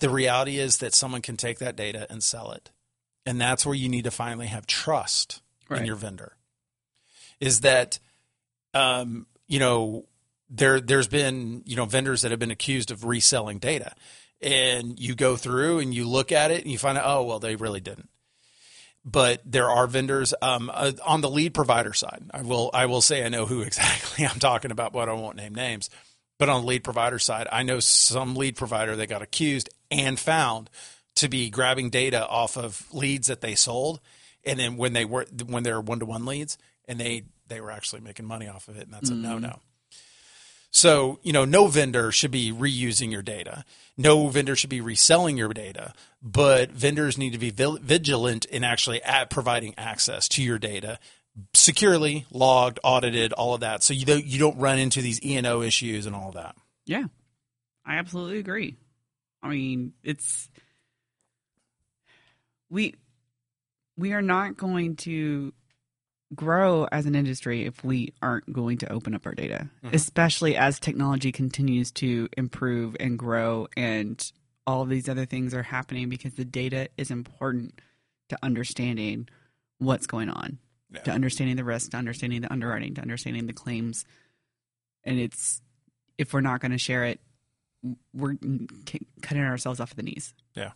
the 0.00 0.10
reality 0.10 0.58
is 0.58 0.78
that 0.78 0.94
someone 0.94 1.22
can 1.22 1.36
take 1.36 1.58
that 1.58 1.76
data 1.76 2.06
and 2.10 2.22
sell 2.22 2.52
it. 2.52 2.70
And 3.26 3.40
that's 3.40 3.66
where 3.66 3.74
you 3.74 3.88
need 3.88 4.04
to 4.04 4.10
finally 4.10 4.46
have 4.46 4.66
trust 4.66 5.42
in 5.70 5.84
your 5.84 5.96
vendor. 5.96 6.36
is 7.40 7.60
that, 7.60 7.98
um, 8.74 9.26
you 9.46 9.58
know, 9.58 10.06
there 10.50 10.80
there's 10.80 11.08
been 11.08 11.62
you 11.66 11.76
know 11.76 11.84
vendors 11.84 12.22
that 12.22 12.30
have 12.30 12.40
been 12.40 12.50
accused 12.50 12.90
of 12.90 13.04
reselling 13.04 13.58
data, 13.58 13.92
and 14.40 14.98
you 14.98 15.14
go 15.14 15.36
through 15.36 15.80
and 15.80 15.94
you 15.94 16.08
look 16.08 16.32
at 16.32 16.50
it 16.50 16.62
and 16.62 16.70
you 16.70 16.78
find 16.78 16.96
out, 16.96 17.04
oh 17.06 17.22
well, 17.24 17.38
they 17.38 17.56
really 17.56 17.80
didn't. 17.80 18.08
But 19.04 19.40
there 19.44 19.70
are 19.70 19.86
vendors 19.86 20.34
um, 20.42 20.70
uh, 20.72 20.92
on 21.04 21.20
the 21.20 21.30
lead 21.30 21.54
provider 21.54 21.92
side. 21.92 22.22
I 22.32 22.42
will 22.42 22.70
I 22.72 22.86
will 22.86 23.00
say 23.00 23.24
I 23.24 23.28
know 23.28 23.46
who 23.46 23.60
exactly 23.62 24.26
I'm 24.26 24.38
talking 24.38 24.70
about, 24.70 24.92
but 24.92 25.08
I 25.08 25.12
won't 25.12 25.36
name 25.36 25.54
names. 25.54 25.90
But 26.38 26.48
on 26.48 26.62
the 26.62 26.66
lead 26.68 26.84
provider 26.84 27.18
side, 27.18 27.48
I 27.50 27.62
know 27.64 27.80
some 27.80 28.36
lead 28.36 28.56
provider 28.56 28.94
that 28.96 29.08
got 29.08 29.22
accused 29.22 29.68
and 29.90 30.18
found 30.18 30.70
to 31.16 31.28
be 31.28 31.50
grabbing 31.50 31.90
data 31.90 32.26
off 32.28 32.56
of 32.56 32.86
leads 32.92 33.26
that 33.26 33.40
they 33.40 33.56
sold, 33.56 34.00
and 34.44 34.58
then 34.58 34.76
when 34.76 34.92
they 34.92 35.04
were 35.04 35.26
when 35.46 35.64
they 35.64 35.72
were 35.72 35.80
one 35.80 35.98
to 35.98 36.06
one 36.06 36.24
leads, 36.24 36.56
and 36.86 36.98
they 36.98 37.24
they 37.48 37.60
were 37.60 37.72
actually 37.72 38.00
making 38.00 38.26
money 38.26 38.46
off 38.46 38.68
of 38.68 38.76
it, 38.76 38.84
and 38.84 38.92
that's 38.92 39.10
a 39.10 39.12
mm-hmm. 39.12 39.22
no 39.22 39.38
no. 39.38 39.60
So, 40.70 41.18
you 41.22 41.32
know, 41.32 41.44
no 41.44 41.66
vendor 41.66 42.12
should 42.12 42.30
be 42.30 42.52
reusing 42.52 43.10
your 43.10 43.22
data. 43.22 43.64
No 43.96 44.28
vendor 44.28 44.54
should 44.54 44.70
be 44.70 44.82
reselling 44.82 45.38
your 45.38 45.52
data, 45.54 45.94
but 46.22 46.70
vendors 46.70 47.16
need 47.16 47.32
to 47.32 47.38
be 47.38 47.50
vigilant 47.50 48.44
in 48.44 48.64
actually 48.64 49.02
at 49.02 49.30
providing 49.30 49.74
access 49.78 50.28
to 50.28 50.42
your 50.42 50.58
data 50.58 50.98
securely, 51.54 52.26
logged, 52.32 52.78
audited, 52.82 53.32
all 53.32 53.54
of 53.54 53.60
that. 53.60 53.82
So 53.82 53.94
you 53.94 54.06
don't, 54.06 54.24
you 54.24 54.38
don't 54.38 54.58
run 54.58 54.78
into 54.78 55.02
these 55.02 55.24
E&O 55.24 55.62
issues 55.62 56.06
and 56.06 56.14
all 56.14 56.28
of 56.28 56.34
that. 56.34 56.56
Yeah. 56.86 57.04
I 57.84 57.96
absolutely 57.96 58.38
agree. 58.38 58.76
I 59.42 59.48
mean, 59.48 59.92
it's 60.02 60.48
we 62.70 62.94
we 63.96 64.12
are 64.12 64.22
not 64.22 64.56
going 64.56 64.96
to 64.96 65.52
grow 66.34 66.86
as 66.92 67.06
an 67.06 67.14
industry 67.14 67.64
if 67.64 67.82
we 67.82 68.12
aren't 68.20 68.52
going 68.52 68.78
to 68.78 68.92
open 68.92 69.14
up 69.14 69.26
our 69.26 69.34
data, 69.34 69.68
mm-hmm. 69.82 69.94
especially 69.94 70.56
as 70.56 70.78
technology 70.78 71.32
continues 71.32 71.90
to 71.92 72.28
improve 72.36 72.96
and 73.00 73.18
grow 73.18 73.66
and 73.76 74.32
all 74.66 74.82
of 74.82 74.90
these 74.90 75.08
other 75.08 75.24
things 75.24 75.54
are 75.54 75.62
happening 75.62 76.10
because 76.10 76.34
the 76.34 76.44
data 76.44 76.88
is 76.98 77.10
important 77.10 77.80
to 78.28 78.38
understanding 78.42 79.26
what's 79.78 80.06
going 80.06 80.28
on, 80.28 80.58
yeah. 80.90 81.00
to 81.02 81.10
understanding 81.10 81.56
the 81.56 81.64
risk, 81.64 81.90
to 81.90 81.96
understanding 81.96 82.40
the 82.40 82.52
underwriting, 82.52 82.94
to 82.94 83.00
understanding 83.00 83.46
the 83.46 83.52
claims. 83.52 84.04
And 85.04 85.18
it's 85.18 85.60
if 86.16 86.32
we're 86.32 86.40
not 86.40 86.60
going 86.60 86.72
to 86.72 86.78
share 86.78 87.04
it, 87.04 87.20
we're 88.12 88.36
cutting 89.22 89.42
ourselves 89.42 89.80
off 89.80 89.92
at 89.92 89.96
the 89.96 90.02
knees. 90.02 90.34
Yeah. 90.54 90.72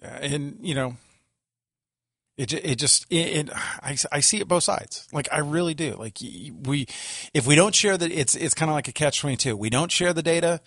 yeah. 0.00 0.18
And, 0.20 0.58
you 0.60 0.74
know, 0.74 0.96
it 2.36 2.52
it 2.52 2.76
just 2.76 3.06
it, 3.10 3.48
it, 3.48 3.50
I, 3.52 3.96
I 4.10 4.20
see 4.20 4.40
it 4.40 4.48
both 4.48 4.62
sides. 4.62 5.06
Like 5.12 5.28
I 5.30 5.38
really 5.38 5.74
do. 5.74 5.94
Like 5.94 6.18
we 6.20 6.86
if 7.34 7.46
we 7.46 7.54
don't 7.54 7.74
share 7.74 7.96
that 7.96 8.10
it's 8.10 8.34
it's 8.34 8.54
kind 8.54 8.70
of 8.70 8.74
like 8.74 8.88
a 8.88 8.92
catch 8.92 9.20
twenty 9.20 9.36
two. 9.36 9.56
We 9.56 9.70
don't 9.70 9.92
share 9.92 10.12
the 10.12 10.22
data. 10.22 10.60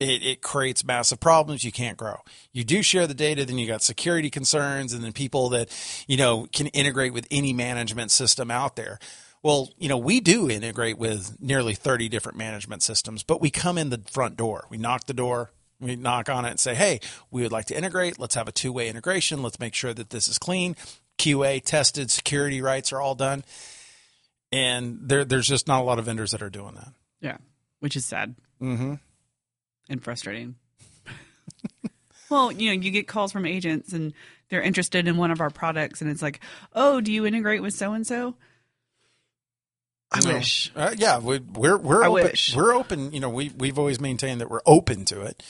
It, 0.00 0.22
it 0.22 0.42
creates 0.42 0.84
massive 0.84 1.18
problems. 1.18 1.64
You 1.64 1.72
can't 1.72 1.96
grow. 1.96 2.20
You 2.52 2.62
do 2.62 2.82
share 2.82 3.06
the 3.06 3.14
data, 3.14 3.44
then 3.44 3.58
you 3.58 3.66
got 3.66 3.82
security 3.82 4.30
concerns, 4.30 4.92
and 4.92 5.02
then 5.02 5.12
people 5.12 5.48
that 5.50 5.68
you 6.06 6.16
know 6.16 6.46
can 6.52 6.68
integrate 6.68 7.12
with 7.12 7.26
any 7.30 7.52
management 7.52 8.10
system 8.10 8.50
out 8.50 8.76
there. 8.76 8.98
Well, 9.42 9.70
you 9.78 9.88
know, 9.88 9.98
we 9.98 10.20
do 10.20 10.50
integrate 10.50 10.98
with 10.98 11.40
nearly 11.40 11.74
30 11.74 12.08
different 12.08 12.36
management 12.38 12.82
systems, 12.82 13.22
but 13.22 13.40
we 13.40 13.50
come 13.50 13.78
in 13.78 13.90
the 13.90 14.02
front 14.10 14.36
door. 14.36 14.66
We 14.68 14.78
knock 14.78 15.06
the 15.06 15.14
door, 15.14 15.52
we 15.80 15.96
knock 15.96 16.28
on 16.28 16.44
it 16.44 16.50
and 16.50 16.60
say, 16.60 16.74
hey, 16.74 17.00
we 17.30 17.42
would 17.42 17.52
like 17.52 17.66
to 17.66 17.76
integrate. 17.76 18.18
Let's 18.18 18.34
have 18.34 18.48
a 18.48 18.52
two 18.52 18.72
way 18.72 18.88
integration. 18.88 19.42
Let's 19.42 19.60
make 19.60 19.74
sure 19.74 19.94
that 19.94 20.10
this 20.10 20.28
is 20.28 20.38
clean. 20.38 20.76
QA 21.18 21.62
tested, 21.62 22.10
security 22.10 22.60
rights 22.60 22.92
are 22.92 23.00
all 23.00 23.14
done. 23.14 23.44
And 24.50 25.00
there, 25.02 25.24
there's 25.24 25.46
just 25.46 25.68
not 25.68 25.80
a 25.80 25.84
lot 25.84 25.98
of 25.98 26.06
vendors 26.06 26.30
that 26.32 26.42
are 26.42 26.50
doing 26.50 26.74
that. 26.74 26.92
Yeah, 27.20 27.36
which 27.80 27.96
is 27.96 28.06
sad 28.06 28.34
mm-hmm. 28.60 28.94
And 29.88 30.02
frustrating. 30.02 30.56
well, 32.30 32.52
you 32.52 32.68
know, 32.68 32.82
you 32.82 32.90
get 32.90 33.08
calls 33.08 33.32
from 33.32 33.46
agents 33.46 33.92
and 33.92 34.12
they're 34.50 34.62
interested 34.62 35.06
in 35.06 35.16
one 35.16 35.30
of 35.30 35.40
our 35.40 35.50
products, 35.50 36.00
and 36.00 36.10
it's 36.10 36.22
like, 36.22 36.40
oh, 36.74 37.00
do 37.00 37.12
you 37.12 37.26
integrate 37.26 37.62
with 37.62 37.74
so 37.74 37.92
and 37.92 38.06
so? 38.06 38.34
I 40.10 40.20
wish. 40.26 40.72
Uh, 40.74 40.94
yeah, 40.96 41.18
we, 41.18 41.38
we're 41.38 41.76
we're 41.76 42.02
I 42.02 42.06
open. 42.06 42.24
Wish. 42.24 42.56
We're 42.56 42.74
open. 42.74 43.12
You 43.12 43.20
know, 43.20 43.28
we 43.28 43.50
we've 43.58 43.78
always 43.78 44.00
maintained 44.00 44.40
that 44.40 44.48
we're 44.48 44.62
open 44.64 45.04
to 45.06 45.20
it, 45.20 45.42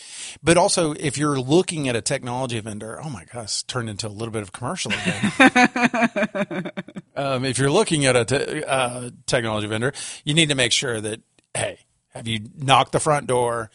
but 0.43 0.57
also 0.57 0.95
if 0.95 1.17
you're 1.17 1.39
looking 1.39 1.89
at 1.89 1.95
a 1.95 2.01
technology 2.01 2.59
vendor, 2.59 3.01
oh 3.01 3.09
my 3.09 3.25
gosh, 3.33 3.63
turned 3.63 3.89
into 3.89 4.09
a 4.09 4.11
little 4.11 4.33
bit 4.33 4.43
of 4.43 4.51
commercial 4.51 4.91
again. 4.91 6.73
um, 7.17 7.45
if 7.45 7.57
you're 7.57 7.71
looking 7.71 8.05
at 8.07 8.17
a 8.17 8.25
te- 8.25 8.65
uh, 8.65 9.11
technology 9.27 9.69
vendor, 9.69 9.93
you 10.25 10.35
need 10.35 10.49
to 10.49 10.57
make 10.57 10.73
sure 10.73 11.01
that 11.01 11.21
hey, 11.55 11.79
have 12.09 12.27
you 12.27 12.41
knocked 12.57 12.91
the 12.91 13.01
front 13.01 13.29
door? 13.29 13.71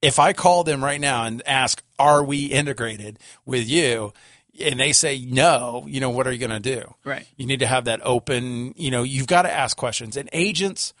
If 0.00 0.18
I 0.18 0.32
call 0.32 0.64
them 0.64 0.82
right 0.84 1.00
now 1.00 1.24
and 1.24 1.42
ask, 1.46 1.82
"Are 1.98 2.22
we 2.22 2.46
integrated 2.46 3.18
with 3.44 3.68
you?" 3.68 4.12
and 4.60 4.80
they 4.80 4.92
say 4.92 5.18
no, 5.18 5.84
you 5.88 6.00
know, 6.00 6.10
what 6.10 6.26
are 6.26 6.32
you 6.32 6.38
going 6.38 6.50
to 6.50 6.60
do? 6.60 6.94
Right. 7.04 7.26
You 7.36 7.46
need 7.46 7.60
to 7.60 7.66
have 7.66 7.84
that 7.84 8.00
open, 8.02 8.74
you 8.76 8.90
know, 8.90 9.02
you've 9.02 9.26
got 9.26 9.42
to 9.42 9.52
ask 9.52 9.76
questions. 9.76 10.16
And 10.16 10.28
agents 10.32 10.94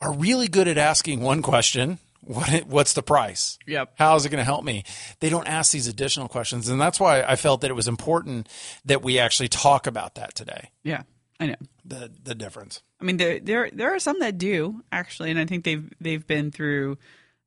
are 0.00 0.12
really 0.12 0.48
good 0.48 0.68
at 0.68 0.78
asking 0.78 1.20
one 1.20 1.42
question. 1.42 1.98
What, 2.24 2.66
what's 2.68 2.92
the 2.92 3.02
price? 3.02 3.58
Yep. 3.66 3.94
How 3.96 4.14
is 4.14 4.24
it 4.24 4.28
going 4.28 4.38
to 4.38 4.44
help 4.44 4.62
me? 4.62 4.84
They 5.18 5.28
don't 5.28 5.48
ask 5.48 5.72
these 5.72 5.88
additional 5.88 6.28
questions. 6.28 6.68
And 6.68 6.80
that's 6.80 7.00
why 7.00 7.24
I 7.24 7.34
felt 7.34 7.62
that 7.62 7.70
it 7.72 7.74
was 7.74 7.88
important 7.88 8.48
that 8.84 9.02
we 9.02 9.18
actually 9.18 9.48
talk 9.48 9.88
about 9.88 10.14
that 10.14 10.36
today. 10.36 10.70
Yeah. 10.84 11.02
I 11.40 11.46
know 11.46 11.56
the 11.84 12.12
the 12.22 12.36
difference. 12.36 12.80
I 13.00 13.04
mean, 13.04 13.16
there 13.16 13.40
there 13.40 13.70
there 13.72 13.92
are 13.92 13.98
some 13.98 14.20
that 14.20 14.38
do 14.38 14.84
actually, 14.92 15.32
and 15.32 15.40
I 15.40 15.46
think 15.46 15.64
they've 15.64 15.92
they've 16.00 16.24
been 16.24 16.52
through 16.52 16.96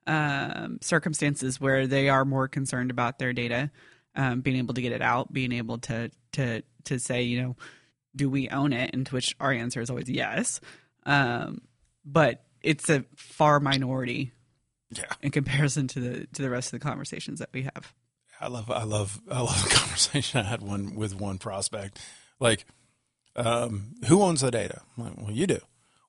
um, 0.07 0.79
circumstances 0.81 1.59
where 1.59 1.87
they 1.87 2.09
are 2.09 2.25
more 2.25 2.47
concerned 2.47 2.91
about 2.91 3.19
their 3.19 3.33
data 3.33 3.71
um, 4.15 4.41
being 4.41 4.57
able 4.57 4.73
to 4.73 4.81
get 4.81 4.91
it 4.91 5.01
out, 5.01 5.31
being 5.31 5.51
able 5.51 5.77
to 5.79 6.09
to 6.33 6.63
to 6.85 6.99
say, 6.99 7.23
you 7.23 7.41
know, 7.41 7.55
do 8.15 8.29
we 8.29 8.49
own 8.49 8.73
it? 8.73 8.91
And 8.93 9.05
to 9.07 9.15
which 9.15 9.35
our 9.39 9.51
answer 9.51 9.81
is 9.81 9.89
always 9.89 10.09
yes. 10.09 10.61
Um, 11.05 11.61
but 12.05 12.43
it's 12.61 12.89
a 12.89 13.05
far 13.15 13.59
minority, 13.59 14.31
yeah, 14.91 15.05
in 15.21 15.31
comparison 15.31 15.87
to 15.89 15.99
the 15.99 16.27
to 16.27 16.41
the 16.41 16.49
rest 16.49 16.73
of 16.73 16.79
the 16.79 16.85
conversations 16.85 17.39
that 17.39 17.49
we 17.53 17.63
have. 17.63 17.93
I 18.39 18.47
love 18.47 18.69
I 18.71 18.83
love 18.83 19.19
I 19.29 19.41
love 19.41 19.65
a 19.65 19.69
conversation 19.75 20.39
I 20.39 20.43
had 20.43 20.61
one 20.61 20.95
with 20.95 21.19
one 21.19 21.37
prospect, 21.37 21.99
like, 22.39 22.65
um, 23.35 23.95
who 24.07 24.21
owns 24.21 24.41
the 24.41 24.51
data? 24.51 24.81
Like, 24.97 25.17
well, 25.17 25.31
you 25.31 25.47
do 25.47 25.59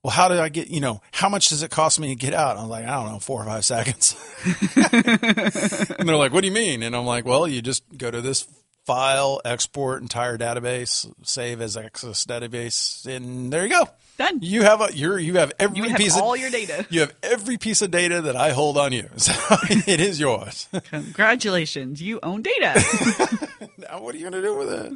well, 0.02 0.12
how 0.12 0.28
did 0.28 0.38
I 0.38 0.48
get, 0.48 0.68
you 0.68 0.80
know, 0.80 1.00
how 1.12 1.28
much 1.28 1.48
does 1.48 1.62
it 1.62 1.70
cost 1.70 1.98
me 1.98 2.09
to 2.09 2.14
get 2.14 2.35
out? 2.35 2.56
I'm 2.56 2.68
like, 2.68 2.85
I 2.85 2.94
don't 2.94 3.12
know, 3.12 3.18
four 3.18 3.42
or 3.42 3.46
five 3.46 3.64
seconds. 3.64 4.14
and 4.76 6.09
they're 6.09 6.16
like, 6.16 6.32
what 6.32 6.42
do 6.42 6.46
you 6.46 6.52
mean? 6.52 6.82
And 6.82 6.94
I'm 6.94 7.06
like, 7.06 7.24
well, 7.24 7.48
you 7.48 7.62
just 7.62 7.82
go 7.96 8.11
to 8.11 8.20
this 8.20 8.46
file, 8.87 9.40
export 9.44 10.00
entire 10.00 10.38
database, 10.38 11.12
save 11.22 11.61
as 11.61 11.76
access 11.76 12.24
database, 12.24 13.04
and 13.04 13.52
there 13.52 13.64
you 13.64 13.70
go. 13.70 13.88
Done. 14.16 14.38
You 14.40 14.62
have 14.62 14.80
a 14.80 14.96
you're 14.96 15.18
you 15.18 15.35
have 15.35 15.52
every 15.59 15.76
you 15.76 15.85
have 15.90 15.98
piece 15.98 16.16
all 16.16 16.35
of, 16.35 16.40
your 16.40 16.48
data. 16.48 16.87
You 16.88 17.00
have 17.00 17.14
every 17.22 17.59
piece 17.59 17.82
of 17.82 17.90
data 17.90 18.22
that 18.22 18.37
I 18.37 18.52
hold 18.52 18.78
on 18.78 18.92
you. 18.92 19.11
So 19.18 19.32
it 19.68 20.00
is 20.00 20.18
yours. 20.18 20.68
Congratulations, 20.90 22.00
you 22.00 22.20
own 22.22 22.42
data. 22.42 22.80
now 23.78 24.00
what 24.00 24.14
are 24.14 24.18
you 24.18 24.30
going 24.30 24.42
to 24.42 24.48
do 24.48 24.56
with 24.56 24.72
it? 24.72 24.92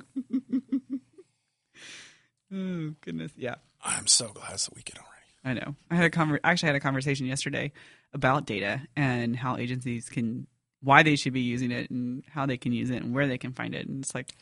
oh 2.54 2.94
goodness, 3.02 3.32
yeah. 3.36 3.56
I'm 3.82 4.06
so 4.06 4.28
glad 4.28 4.52
it's 4.52 4.66
the 4.66 4.74
weekend 4.74 4.98
already. 4.98 5.10
I 5.44 5.54
know. 5.54 5.74
I 5.90 5.96
had 5.96 6.04
a 6.04 6.10
conver- 6.10 6.40
actually 6.44 6.68
had 6.68 6.76
a 6.76 6.80
conversation 6.80 7.26
yesterday 7.26 7.72
about 8.12 8.46
data 8.46 8.82
and 8.96 9.36
how 9.36 9.56
agencies 9.56 10.08
can 10.08 10.46
why 10.82 11.02
they 11.02 11.16
should 11.16 11.32
be 11.32 11.40
using 11.40 11.70
it 11.70 11.90
and 11.90 12.22
how 12.30 12.46
they 12.46 12.56
can 12.56 12.72
use 12.72 12.90
it 12.90 13.02
and 13.02 13.14
where 13.14 13.26
they 13.26 13.38
can 13.38 13.52
find 13.52 13.74
it. 13.74 13.86
And 13.86 14.02
it's 14.02 14.14
like, 14.14 14.34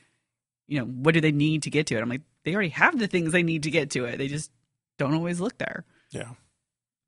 you 0.67 0.79
know, 0.79 0.85
what 0.85 1.15
do 1.15 1.21
they 1.21 1.33
need 1.33 1.65
to 1.65 1.71
get 1.71 1.87
to 1.89 1.97
it? 1.97 2.01
I'm 2.01 2.09
like, 2.09 2.23
they 2.45 2.55
already 2.55 2.71
have 2.71 2.99
the 2.99 3.09
things 3.09 3.33
they 3.33 3.43
need 3.43 3.65
to 3.65 3.71
get 3.71 3.91
to 3.91 4.05
it. 4.05 4.19
They 4.19 4.29
just 4.29 4.51
don't 4.99 5.15
always 5.15 5.41
look 5.41 5.59
there. 5.59 5.85
Yeah. 6.11 6.31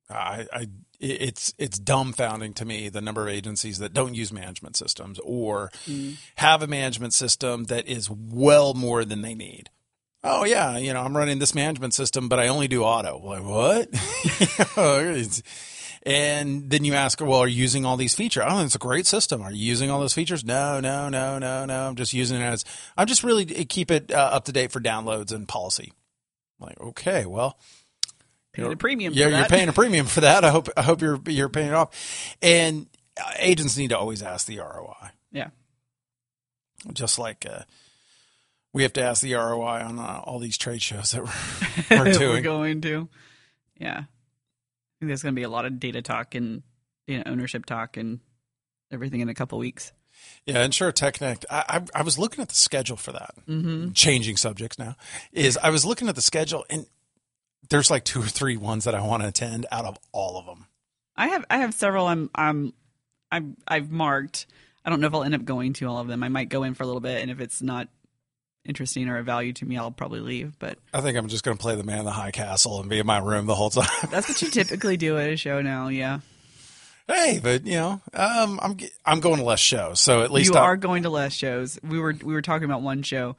I, 0.09 0.47
I, 0.53 0.67
it's 0.99 1.55
it's 1.57 1.79
dumbfounding 1.79 2.55
to 2.57 2.65
me 2.65 2.89
the 2.89 3.01
number 3.01 3.23
of 3.23 3.29
agencies 3.33 3.79
that 3.79 3.95
don't 3.95 4.15
use 4.15 4.33
management 4.33 4.77
systems 4.77 5.21
or 5.21 5.71
mm. 5.87 6.17
have 6.35 6.63
a 6.63 6.67
management 6.67 7.15
system 7.15 7.65
that 7.65 7.87
is 7.87 8.11
well 8.11 8.75
more 8.75 9.05
than 9.05 9.23
they 9.23 9.35
need 9.35 9.71
oh 10.25 10.45
yeah, 10.45 10.77
you 10.79 10.93
know, 10.93 11.01
I'm 11.01 11.17
running 11.17 11.39
this 11.39 11.55
management 11.55 11.95
system, 11.95 12.29
but 12.29 12.39
I 12.39 12.49
only 12.49 12.69
do 12.69 12.83
auto. 12.83 13.19
Like 13.19 13.45
what? 13.45 13.89
and 16.03 16.71
then 16.71 16.85
you 16.85 16.95
ask, 16.95 17.21
well, 17.21 17.41
are 17.41 17.49
you 17.49 17.61
using 17.61 17.85
all 17.85 17.97
these 17.97 18.15
features? 18.15 18.45
Oh, 18.47 18.63
it's 18.65 18.75
a 18.75 18.79
great 18.79 19.07
system. 19.07 19.43
Are 19.43 19.53
you 19.53 19.65
using 19.65 19.91
all 19.91 20.01
those 20.01 20.15
features? 20.15 20.45
No, 20.45 20.81
no, 20.81 21.09
no, 21.09 21.39
no, 21.39 21.65
no. 21.65 21.89
I'm 21.89 21.97
just 21.97 22.13
using 22.13 22.41
it 22.41 22.45
as 22.45 22.65
I'm 22.97 23.07
just 23.07 23.25
really 23.25 23.45
keep 23.47 23.91
it 23.91 24.13
uh, 24.13 24.31
up 24.33 24.45
to 24.47 24.53
date 24.53 24.73
for 24.73 24.81
downloads 24.81 25.33
and 25.33 25.47
policy. 25.49 25.93
like 26.59 26.81
okay, 26.81 27.27
well. 27.27 27.59
Paying 28.53 28.73
a 28.73 28.77
premium. 28.77 29.13
Yeah, 29.15 29.29
you're 29.29 29.47
paying 29.47 29.69
a 29.69 29.73
premium 29.73 30.07
for 30.07 30.23
that. 30.23 30.45
I 30.45 30.51
hope 30.51 30.69
I 30.77 30.83
hope 30.83 31.01
you're 31.01 31.21
you're 31.27 31.49
paying 31.49 31.69
it 31.69 31.75
off. 31.75 32.37
And 32.43 32.89
uh, 33.17 33.31
agents 33.39 33.77
need 33.77 33.91
to 33.91 33.99
always 33.99 34.23
ask 34.23 34.49
the 34.49 34.59
ROI. 34.59 35.11
Yeah. 35.31 35.51
Just 36.93 37.17
like 37.17 37.47
uh, 37.49 37.63
We 38.73 38.83
have 38.83 38.93
to 38.95 39.03
ask 39.03 39.23
the 39.23 39.35
ROI 39.35 39.83
on 39.83 39.99
uh, 39.99 40.21
all 40.25 40.39
these 40.39 40.57
trade 40.57 40.83
shows 40.83 41.11
that 41.11 41.25
we're, 41.25 42.05
we're 42.05 42.29
We're 42.31 42.41
going 42.41 42.81
to. 42.83 43.09
Yeah. 43.79 43.99
I 43.99 44.97
think 45.01 45.09
there's 45.09 45.23
going 45.23 45.35
to 45.35 45.39
be 45.39 45.45
a 45.45 45.49
lot 45.49 45.65
of 45.65 45.81
data 45.81 46.03
talk 46.03 46.35
and 46.35 46.63
data 47.07 47.29
ownership 47.29 47.67
talk 47.67 47.97
and 47.97 48.21
everything 48.93 49.21
in 49.21 49.29
a 49.29 49.35
couple 49.35 49.59
weeks. 49.59 49.93
Yeah, 50.45 50.67
InsureTech 50.67 51.15
Connect. 51.15 51.47
I, 51.51 51.65
I, 51.69 52.01
I 52.01 52.03
was 52.03 52.19
looking 52.19 52.43
at 52.43 52.49
the 52.49 52.55
schedule 52.55 52.97
for 52.97 53.13
that. 53.13 53.35
Mm-hmm. 53.49 53.93
Changing 53.93 54.37
subjects 54.37 54.79
now 54.79 54.97
is 55.33 55.57
I 55.57 55.71
was 55.71 55.85
looking 55.85 56.09
at 56.09 56.15
the 56.15 56.23
schedule 56.23 56.65
and 56.69 56.87
there's 57.69 57.91
like 57.91 58.05
two 58.05 58.21
or 58.21 58.27
three 58.27 58.57
ones 58.57 58.85
that 58.85 58.95
I 58.95 59.01
want 59.01 59.23
to 59.23 59.29
attend 59.29 59.67
out 59.73 59.85
of 59.85 59.99
all 60.13 60.39
of 60.39 60.47
them. 60.47 60.67
I 61.17 61.29
have 61.29 61.45
I 61.51 61.59
have 61.59 61.75
several 61.75 62.07
I'm 62.07 62.31
I'm 62.35 62.73
I'm 63.31 63.57
I've 63.67 63.91
marked. 63.91 64.47
I 64.85 64.91
don't 64.91 65.01
know 65.01 65.07
if 65.07 65.15
I'll 65.15 65.25
end 65.25 65.35
up 65.35 65.45
going 65.45 65.75
to 65.75 65.87
all 65.87 65.99
of 65.99 66.09
them. 66.09 66.23
I 66.23 66.29
might 66.29 66.49
go 66.49 66.63
in 66.63 66.75
for 66.75 66.83
a 66.83 66.87
little 66.87 67.01
bit, 67.01 67.21
and 67.21 67.31
if 67.31 67.41
it's 67.41 67.61
not 67.61 67.89
interesting 68.65 69.09
or 69.09 69.19
a 69.19 69.23
value 69.23 69.53
to 69.55 69.65
me, 69.65 69.77
I'll 69.77 69.91
probably 69.91 70.21
leave. 70.21 70.59
But 70.59 70.79
I 70.95 71.01
think 71.01 71.17
I'm 71.19 71.29
just 71.29 71.45
going 71.45 71.57
to 71.57 71.61
play 71.61 71.75
the 71.77 71.83
man 71.85 72.01
in 72.01 72.05
the 72.05 72.11
high 72.11 72.31
castle 72.31 72.81
and 72.81 72.89
be 72.91 72.99
in 72.99 73.07
my 73.07 73.19
room 73.19 73.47
the 73.47 73.55
whole 73.55 73.71
time. 73.71 73.89
that's 74.11 74.29
what 74.29 74.41
you 74.43 74.49
typically 74.51 74.97
do 74.97 75.19
at 75.19 75.31
a 75.31 75.37
show 75.37 75.61
now. 75.63 75.89
Yeah, 75.89 76.21
hey, 77.09 77.41
but 77.43 77.67
you 77.67 77.75
know, 77.75 78.01
um, 78.15 78.59
I'm 78.63 78.77
I'm 79.05 79.21
going 79.21 79.39
to 79.39 79.45
less 79.45 79.61
shows, 79.61 80.01
so 80.01 80.23
at 80.23 80.31
least 80.31 80.53
you 80.53 80.59
I- 80.59 80.63
are 80.65 80.77
going 80.77 81.03
to 81.05 81.11
less 81.11 81.33
shows. 81.35 81.79
We 81.83 81.99
were 81.99 82.15
we 82.23 82.35
were 82.35 82.43
talking 82.43 82.65
about 82.65 82.83
one 82.83 83.03
show, 83.03 83.37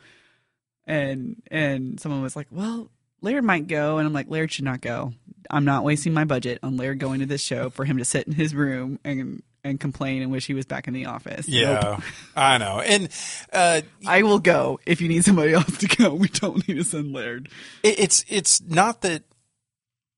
and 0.85 1.41
and 1.49 1.99
someone 1.99 2.21
was 2.21 2.35
like, 2.35 2.47
"Well, 2.51 2.89
Laird 3.21 3.43
might 3.43 3.67
go," 3.67 3.97
and 3.97 4.07
I'm 4.07 4.13
like, 4.13 4.29
"Laird 4.29 4.51
should 4.51 4.65
not 4.65 4.81
go. 4.81 5.13
I'm 5.49 5.65
not 5.65 5.83
wasting 5.83 6.13
my 6.13 6.23
budget 6.23 6.59
on 6.63 6.77
Laird 6.77 6.99
going 6.99 7.19
to 7.19 7.25
this 7.25 7.41
show 7.41 7.69
for 7.69 7.83
him 7.83 7.97
to 7.97 8.05
sit 8.05 8.25
in 8.27 8.33
his 8.33 8.55
room 8.55 8.99
and 9.03 9.43
and 9.63 9.79
complain 9.79 10.21
and 10.21 10.31
wish 10.31 10.47
he 10.47 10.53
was 10.53 10.65
back 10.65 10.87
in 10.87 10.93
the 10.93 11.05
office. 11.05 11.47
Nope. 11.47 11.61
Yeah, 11.61 11.99
I 12.35 12.57
know. 12.57 12.79
And 12.79 13.09
uh, 13.53 13.81
I 14.07 14.23
will 14.23 14.39
go 14.39 14.79
if 14.85 15.01
you 15.01 15.07
need 15.07 15.23
somebody 15.23 15.53
else 15.53 15.77
to 15.79 15.87
go. 15.87 16.13
We 16.21 16.27
don't 16.27 16.67
need 16.67 16.75
to 16.75 16.83
send 16.83 17.13
Laird. 17.13 17.49
it, 17.83 17.99
it's 17.99 18.25
it's 18.27 18.61
not 18.61 19.01
that 19.01 19.23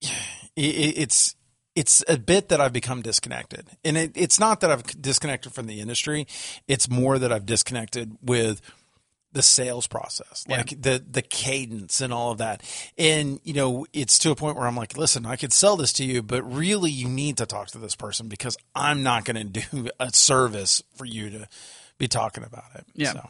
it, 0.02 0.14
it's 0.56 1.36
it's 1.76 2.04
a 2.08 2.18
bit 2.18 2.50
that 2.50 2.62
I've 2.62 2.74
become 2.74 3.02
disconnected, 3.02 3.68
and 3.84 3.98
it, 3.98 4.12
it's 4.16 4.40
not 4.40 4.60
that 4.62 4.72
I've 4.72 4.84
disconnected 5.02 5.54
from 5.54 5.68
the 5.68 5.80
industry. 5.80 6.28
It's 6.68 6.90
more 6.90 7.18
that 7.18 7.32
I've 7.32 7.46
disconnected 7.46 8.18
with 8.22 8.62
the 9.34 9.42
sales 9.42 9.88
process, 9.88 10.46
Yeah. 10.48 10.58
like 10.58 10.82
the 10.82 11.04
the 11.10 11.22
cadence 11.22 12.00
and 12.02 12.14
all 12.14 12.32
of 12.32 12.38
that. 12.38 12.62
And 12.98 13.40
you 13.44 13.54
know, 13.54 13.86
it's 13.92 14.18
to 14.20 14.32
a 14.32 14.36
point 14.36 14.58
where 14.58 14.68
I'm 14.68 14.76
like, 14.78 14.96
listen, 14.98 15.26
I 15.26 15.36
could 15.36 15.52
sell 15.52 15.76
this 15.76 15.92
to 15.94 16.06
you, 16.06 16.22
but 16.24 16.44
really, 16.44 16.92
you 16.92 17.10
need 17.10 17.38
to 17.38 17.46
talk 17.46 17.68
to 17.70 17.78
this 17.80 17.96
person 17.96 18.28
because 18.28 18.56
I'm 18.76 19.04
not 19.04 19.26
going 19.26 19.36
to 19.52 19.62
do 19.62 19.90
a 20.00 20.12
service 20.14 20.82
for 20.96 21.06
you 21.06 21.30
to 21.32 21.48
be 21.98 22.08
talking 22.08 22.44
about 22.44 22.66
it. 22.76 22.86
Yeah. 22.96 23.14
So, 23.14 23.30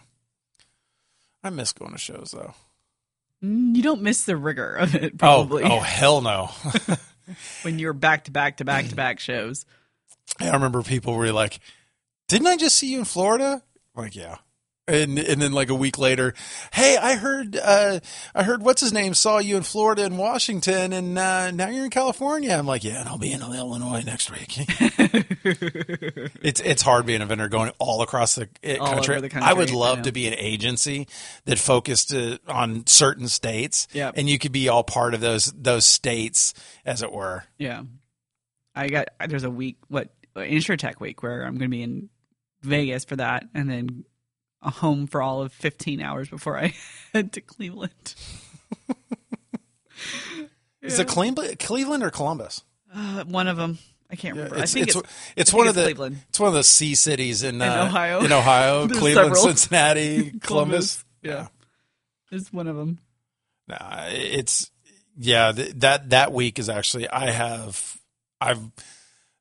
I 1.44 1.50
miss 1.50 1.74
going 1.74 1.92
to 1.94 1.98
shows 1.98 2.32
though. 2.34 2.54
Mm, 3.44 3.76
You 3.76 3.84
don't 3.84 4.02
miss 4.02 4.24
the 4.24 4.38
rigor 4.38 4.76
of 4.76 4.96
it, 4.96 5.14
Oh, 5.16 5.18
probably, 5.18 5.64
oh 5.64 5.80
hell 5.80 6.22
no. 6.22 6.50
when 7.64 7.80
you're 7.80 7.94
back 7.94 8.26
to 8.26 8.32
back 8.32 8.58
to 8.58 8.66
back 8.66 8.88
to 8.90 8.96
back 8.96 9.20
shows. 9.20 9.66
I 10.40 10.50
remember 10.52 10.82
people 10.84 11.16
were 11.16 11.32
like, 11.32 11.60
"Didn't 12.28 12.48
I 12.48 12.58
just 12.58 12.76
see 12.76 12.92
you 12.92 13.00
in 13.00 13.06
Florida?" 13.06 13.62
I'm 13.96 14.04
like, 14.04 14.16
yeah. 14.16 14.38
And 14.86 15.18
and 15.18 15.42
then 15.42 15.54
like 15.54 15.70
a 15.70 15.76
week 15.76 15.98
later, 15.98 16.34
hey, 16.74 16.98
I 16.98 17.16
heard 17.16 17.56
uh, 17.56 18.02
I 18.36 18.44
heard 18.44 18.62
what's 18.64 18.82
his 18.82 18.92
name 18.92 19.14
saw 19.14 19.38
you 19.38 19.56
in 19.56 19.64
Florida 19.64 20.04
and 20.04 20.18
Washington, 20.18 20.92
and 20.92 21.18
uh, 21.18 21.52
now 21.52 21.70
you're 21.70 21.86
in 21.86 21.90
California. 21.90 22.52
I'm 22.54 22.66
like, 22.66 22.84
yeah, 22.84 23.00
and 23.00 23.08
I'll 23.08 23.18
be 23.18 23.32
in 23.32 23.42
Illinois 23.42 24.04
next 24.06 24.30
week. 24.30 24.58
it's 26.44 26.60
it's 26.60 26.82
hard 26.82 27.06
being 27.06 27.22
a 27.22 27.26
vendor 27.26 27.48
going 27.48 27.72
all 27.80 28.02
across 28.02 28.36
the, 28.36 28.50
uh, 28.64 28.76
All 28.82 28.88
country. 28.96 29.22
the 29.22 29.30
country, 29.30 29.50
I 29.50 29.54
would 29.54 29.72
love 29.72 30.00
know. 30.00 30.04
to 30.04 30.12
be 30.12 30.28
an 30.28 30.34
agency 30.36 31.08
that 31.46 31.60
focused 31.60 32.14
uh, 32.14 32.38
on 32.50 32.86
certain 32.86 33.30
states, 33.30 33.88
Yep. 33.94 34.16
and 34.18 34.30
you 34.30 34.38
could 34.38 34.52
be 34.52 34.68
all 34.68 34.84
part 34.84 35.14
of 35.14 35.22
those 35.22 35.46
those 35.56 35.86
states, 35.86 36.54
as 36.86 37.02
it 37.02 37.12
were. 37.14 37.46
Yeah, 37.58 37.84
I 38.76 38.88
got 38.90 39.08
there's 39.30 39.46
a 39.46 39.50
week 39.50 39.78
what 39.88 40.10
InsurTech 40.36 41.00
week 41.00 41.24
where 41.24 41.44
I'm 41.44 41.54
going 41.58 41.72
to 41.72 41.76
be 41.78 41.84
in 41.84 42.10
Vegas 42.64 43.06
for 43.06 43.16
that, 43.16 43.46
and 43.54 43.70
then 43.70 44.04
home 44.72 45.08
for 45.08 45.22
all 45.22 45.42
of 45.42 45.52
15 45.54 46.02
hours 46.02 46.30
before 46.30 46.58
I 46.58 46.74
head 47.14 47.34
to 47.34 47.42
Cleveland. 47.42 48.16
Is 50.82 51.00
it 51.00 51.08
Cleveland, 51.08 51.60
Cleveland 51.60 52.04
or 52.04 52.10
Columbus? 52.10 52.64
Uh, 52.94 53.24
one 53.24 53.48
of 53.48 53.56
them, 53.58 53.78
I 54.12 54.16
can't 54.18 54.36
remember. 54.36 54.58
I 54.58 54.64
It's, 54.64 54.74
think 54.74 54.88
it's, 54.88 54.96
it's, 54.98 55.10
it's 55.38 55.54
I 55.54 55.58
one 55.58 55.68
of 55.68 55.76
the 55.76 55.82
it's 55.82 55.88
Cleveland. 55.88 56.18
it's 56.30 56.40
one 56.40 56.50
of 56.50 56.54
the 56.54 56.64
sea 56.64 56.94
cities 56.96 57.42
in, 57.44 57.62
uh, 57.62 57.86
Ohio. 57.88 58.20
In 58.22 58.32
Ohio, 58.32 58.88
Cleveland, 58.90 59.36
several. 59.36 59.44
Cincinnati, 59.44 60.32
Columbus. 60.42 61.04
Yeah, 61.22 61.48
it's 62.32 62.52
one 62.52 62.68
of 62.68 62.76
them. 62.76 63.00
Nah, 63.68 64.08
it's 64.10 64.70
yeah. 65.18 65.54
th- 65.54 65.72
That 65.76 66.10
that 66.10 66.34
week 66.34 66.60
is 66.60 66.68
actually 66.68 67.10
I 67.10 67.32
have 67.32 67.98
I've 68.42 68.60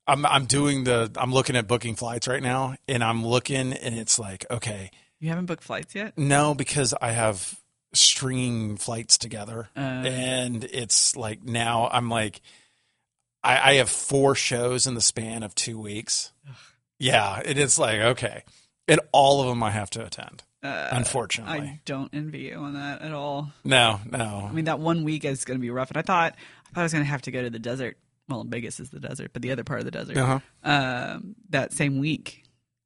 I'm 0.07 0.25
I'm 0.25 0.45
doing 0.47 0.85
the 0.85 1.11
I'm 1.17 1.33
looking 1.33 1.57
at 1.57 1.67
booking 1.67 1.97
flights 1.97 2.29
right 2.29 2.43
now, 2.43 2.77
and 2.87 3.03
I'm 3.03 3.27
looking, 3.27 3.73
and 3.73 3.99
it's 3.99 4.17
like 4.21 4.47
okay, 4.49 4.93
You 5.23 5.29
haven't 5.31 5.47
booked 5.47 5.63
flights 5.65 5.95
yet? 5.95 6.19
no, 6.19 6.55
because 6.55 6.93
I 7.01 7.13
have 7.13 7.59
stringing 7.95 8.77
flights 8.77 9.17
together, 9.19 9.69
Uh, 9.77 9.81
and 9.81 10.65
it's 10.65 11.17
like 11.17 11.45
now 11.45 11.89
I'm 11.93 12.09
like 12.11 12.41
I, 13.45 13.71
I 13.71 13.75
have 13.75 13.89
four 13.89 14.35
shows 14.35 14.87
in 14.87 14.95
the 14.95 15.01
span 15.01 15.43
of 15.43 15.55
two 15.55 15.79
weeks. 15.79 16.33
Yeah, 16.99 17.41
it 17.45 17.59
is 17.59 17.79
like 17.79 18.01
okay, 18.01 18.43
and 18.89 19.01
all 19.13 19.41
of 19.43 19.49
them 19.49 19.63
I 19.63 19.71
have 19.71 19.91
to 19.91 20.05
attend. 20.05 20.43
uh, 20.63 20.89
Unfortunately, 20.93 21.59
I 21.61 21.81
don't 21.85 22.11
envy 22.13 22.41
you 22.41 22.57
on 22.57 22.75
that 22.75 23.03
at 23.03 23.13
all. 23.13 23.53
no, 23.65 24.01
no. 24.11 24.47
I 24.49 24.53
mean, 24.53 24.65
that 24.67 24.79
one 24.81 25.05
week 25.05 25.25
is 25.25 25.45
going 25.45 25.59
to 25.59 25.63
be 25.63 25.71
rough. 25.71 25.91
And 25.91 25.99
I 25.99 26.03
thought, 26.03 26.35
I 26.67 26.75
thought 26.75 26.81
I 26.81 26.83
was 26.85 26.93
going 26.93 27.05
to 27.05 27.11
have 27.11 27.23
to 27.23 27.31
go 27.31 27.43
to 27.43 27.51
the 27.51 27.59
desert. 27.59 27.97
Well, 28.29 28.45
Vegas 28.45 28.79
is 28.81 28.91
the 28.91 29.01
desert, 29.01 29.33
but 29.33 29.43
the 29.43 29.51
other 29.51 29.65
part 29.65 29.81
of 29.81 29.85
the 29.85 29.91
desert. 29.91 30.17
Uh-huh. 30.17 30.39
Um, 30.63 31.35
that 31.51 31.73
same 31.73 31.99
week, 31.99 32.42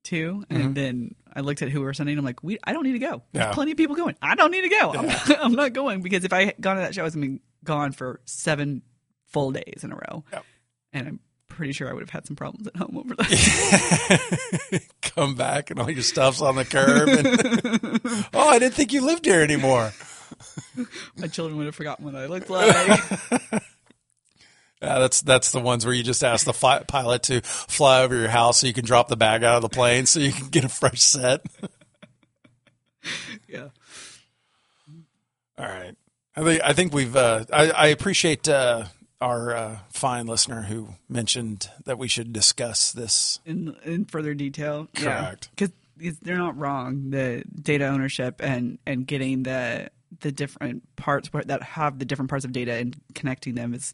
too. 0.07 0.45
And 0.49 0.59
mm-hmm. 0.59 0.73
then 0.73 1.15
I 1.35 1.41
looked 1.41 1.61
at 1.63 1.69
who 1.69 1.81
we 1.81 1.85
were 1.87 1.93
sending. 1.95 2.17
I'm 2.17 2.25
like, 2.25 2.43
we, 2.43 2.59
I 2.65 2.73
don't 2.73 2.85
need 2.85 2.93
to 2.93 2.99
go. 2.99 3.23
There's 3.33 3.47
Yeah. 3.47 3.53
plenty 3.53 3.73
of 3.73 3.77
people 3.77 3.97
going. 3.97 4.15
I 4.23 4.35
don't 4.37 4.51
need 4.51 4.63
to 4.63 4.69
go. 4.69 4.93
I'm, 4.95 5.07
not, 5.07 5.31
I'm 5.45 5.53
not 5.53 5.73
going 5.73 6.01
because 6.01 6.25
if 6.25 6.33
I 6.33 6.47
had 6.47 6.55
gone 6.61 6.77
to 6.77 6.83
that 6.83 6.95
show, 6.95 7.03
I 7.03 7.05
was 7.05 7.15
going 7.15 7.27
to 7.27 7.33
be 7.35 7.41
gone 7.65 7.93
for 7.93 8.21
seven 8.25 8.83
full 9.27 9.51
days 9.51 9.83
in 9.83 9.93
a 9.93 9.97
row. 9.97 10.25
And 10.93 11.09
I'm 11.09 11.21
pretty 11.49 11.73
sure 11.73 11.89
I 11.91 11.93
would 11.93 12.03
have 12.03 12.11
had 12.11 12.27
some 12.27 12.37
problems 12.37 12.67
at 12.67 12.77
home 12.77 12.97
over 12.97 13.15
that. 13.17 14.83
Come 15.03 15.35
back 15.35 15.71
and 15.71 15.81
all 15.81 15.91
your 15.91 16.03
stuff's 16.03 16.41
on 16.41 16.57
the 16.57 16.65
curb. 16.65 17.09
And, 17.09 18.01
oh, 18.33 18.49
I 18.49 18.59
didn't 18.59 18.75
think 18.75 18.93
you 18.93 19.05
lived 19.05 19.27
here 19.27 19.43
anymore. 19.43 19.93
My 21.17 21.27
children 21.27 21.59
would 21.59 21.67
have 21.67 21.75
forgotten 21.75 22.05
what 22.05 22.15
I 22.15 22.27
looked 22.27 22.51
like. 22.51 23.63
Yeah, 24.83 24.99
that's 24.99 25.23
that's 25.23 25.53
the 25.53 25.61
ones 25.61 25.87
where 25.87 25.95
you 25.95 26.03
just 26.03 26.23
ask 26.23 26.45
the 26.45 26.53
fly, 26.53 26.83
pilot 26.83 27.23
to 27.25 27.41
fly 27.43 28.03
over 28.03 28.15
your 28.15 28.29
house 28.29 28.61
so 28.61 28.67
you 28.67 28.75
can 28.75 28.85
drop 28.85 29.09
the 29.09 29.17
bag 29.17 29.43
out 29.43 29.57
of 29.57 29.63
the 29.63 29.71
plane 29.71 30.05
so 30.07 30.21
you 30.21 30.33
can 30.33 30.49
get 30.49 30.65
a 30.65 30.69
fresh 30.69 31.01
set. 31.01 31.41
yeah. 33.49 33.69
All 35.59 35.65
right. 35.67 35.95
I 36.37 36.43
think 36.43 36.63
I 36.63 36.73
think 36.75 36.93
we've. 36.93 37.17
Uh, 37.17 37.47
I, 37.51 37.71
I 37.71 37.87
appreciate 37.87 38.47
uh, 38.49 38.85
our 39.21 39.55
uh, 39.55 39.79
fine 39.89 40.27
listener 40.27 40.63
who 40.63 40.89
mentioned 41.09 41.71
that 41.87 41.97
we 41.99 42.09
should 42.09 42.33
discuss 42.33 42.93
this. 42.93 43.41
in 43.47 43.75
in 43.83 44.05
further 44.05 44.35
detail. 44.35 44.89
Correct. 44.95 45.49
because 45.57 45.73
they're 46.21 46.37
not 46.37 46.59
wrong. 46.59 47.11
The 47.11 47.45
data 47.63 47.87
ownership 47.87 48.43
and 48.43 48.79
and 48.87 49.07
getting 49.07 49.45
the 49.45 49.91
the 50.21 50.33
different 50.33 50.83
parts 50.97 51.31
that 51.33 51.63
have 51.63 51.99
the 51.99 52.05
different 52.05 52.29
parts 52.31 52.45
of 52.45 52.53
data 52.53 52.75
and 52.75 52.97
connecting 53.15 53.55
them 53.55 53.75
is 53.75 53.93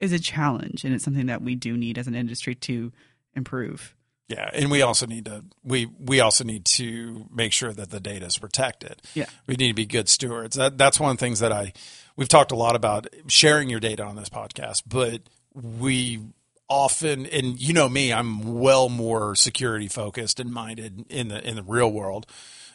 is 0.00 0.12
a 0.12 0.18
challenge, 0.18 0.84
and 0.84 0.94
it's 0.94 1.04
something 1.04 1.26
that 1.26 1.42
we 1.42 1.54
do 1.54 1.76
need 1.76 1.98
as 1.98 2.06
an 2.06 2.14
industry 2.14 2.54
to 2.54 2.92
improve. 3.34 3.94
Yeah, 4.28 4.50
and 4.52 4.70
we 4.70 4.82
also 4.82 5.06
need 5.06 5.24
to 5.24 5.44
we 5.64 5.86
we 5.98 6.20
also 6.20 6.44
need 6.44 6.66
to 6.66 7.26
make 7.32 7.52
sure 7.52 7.72
that 7.72 7.90
the 7.90 7.98
data 7.98 8.26
is 8.26 8.36
protected. 8.36 9.00
Yeah. 9.14 9.26
we 9.46 9.56
need 9.56 9.68
to 9.68 9.74
be 9.74 9.86
good 9.86 10.08
stewards. 10.08 10.56
That 10.56 10.76
that's 10.76 11.00
one 11.00 11.12
of 11.12 11.16
the 11.16 11.24
things 11.24 11.40
that 11.40 11.50
I 11.50 11.72
we've 12.14 12.28
talked 12.28 12.52
a 12.52 12.56
lot 12.56 12.76
about 12.76 13.06
sharing 13.26 13.70
your 13.70 13.80
data 13.80 14.04
on 14.04 14.16
this 14.16 14.28
podcast, 14.28 14.82
but 14.86 15.22
we 15.54 16.20
often 16.68 17.24
and 17.24 17.58
you 17.58 17.72
know 17.72 17.88
me, 17.88 18.12
I'm 18.12 18.60
well 18.60 18.90
more 18.90 19.34
security 19.34 19.88
focused 19.88 20.38
and 20.40 20.52
minded 20.52 21.06
in 21.08 21.28
the 21.28 21.42
in 21.46 21.56
the 21.56 21.62
real 21.62 21.90
world. 21.90 22.26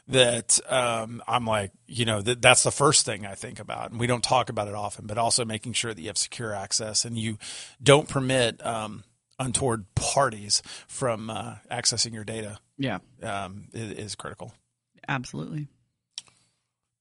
That 0.10 0.60
um, 0.70 1.24
I'm 1.28 1.46
like, 1.46 1.72
you 1.88 2.04
know, 2.04 2.22
that 2.22 2.42
that's 2.42 2.64
the 2.64 2.72
first 2.72 3.06
thing 3.06 3.26
I 3.26 3.36
think 3.36 3.60
about, 3.60 3.92
and 3.92 4.00
we 4.00 4.06
don't 4.08 4.24
talk 4.24 4.50
about 4.50 4.68
it 4.68 4.76
often. 4.76 5.08
But 5.08 5.18
also 5.18 5.46
making 5.46 5.74
sure 5.74 5.94
that 5.94 6.02
you 6.02 6.08
have 6.08 6.18
secure 6.18 6.54
access 6.54 7.06
and 7.06 7.18
you 7.18 7.38
don't 7.82 8.10
permit 8.10 8.64
um, 8.66 9.06
untoward 9.40 9.86
parties 9.96 10.62
from 10.90 11.30
uh, 11.30 11.56
accessing 11.72 12.14
your 12.14 12.26
data 12.26 12.60
Yeah, 12.78 13.00
um, 13.22 13.70
is, 13.72 13.92
is 13.92 14.16
critical. 14.16 14.54
absolutely. 15.08 15.68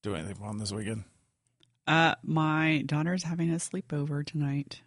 Do 0.01 0.15
anything 0.15 0.35
fun 0.35 0.57
this 0.57 0.71
weekend? 0.71 1.03
Uh, 1.85 2.15
my 2.23 2.83
daughter's 2.85 3.23
having 3.23 3.51
a 3.51 3.55
sleepover 3.57 4.25
tonight, 4.25 4.81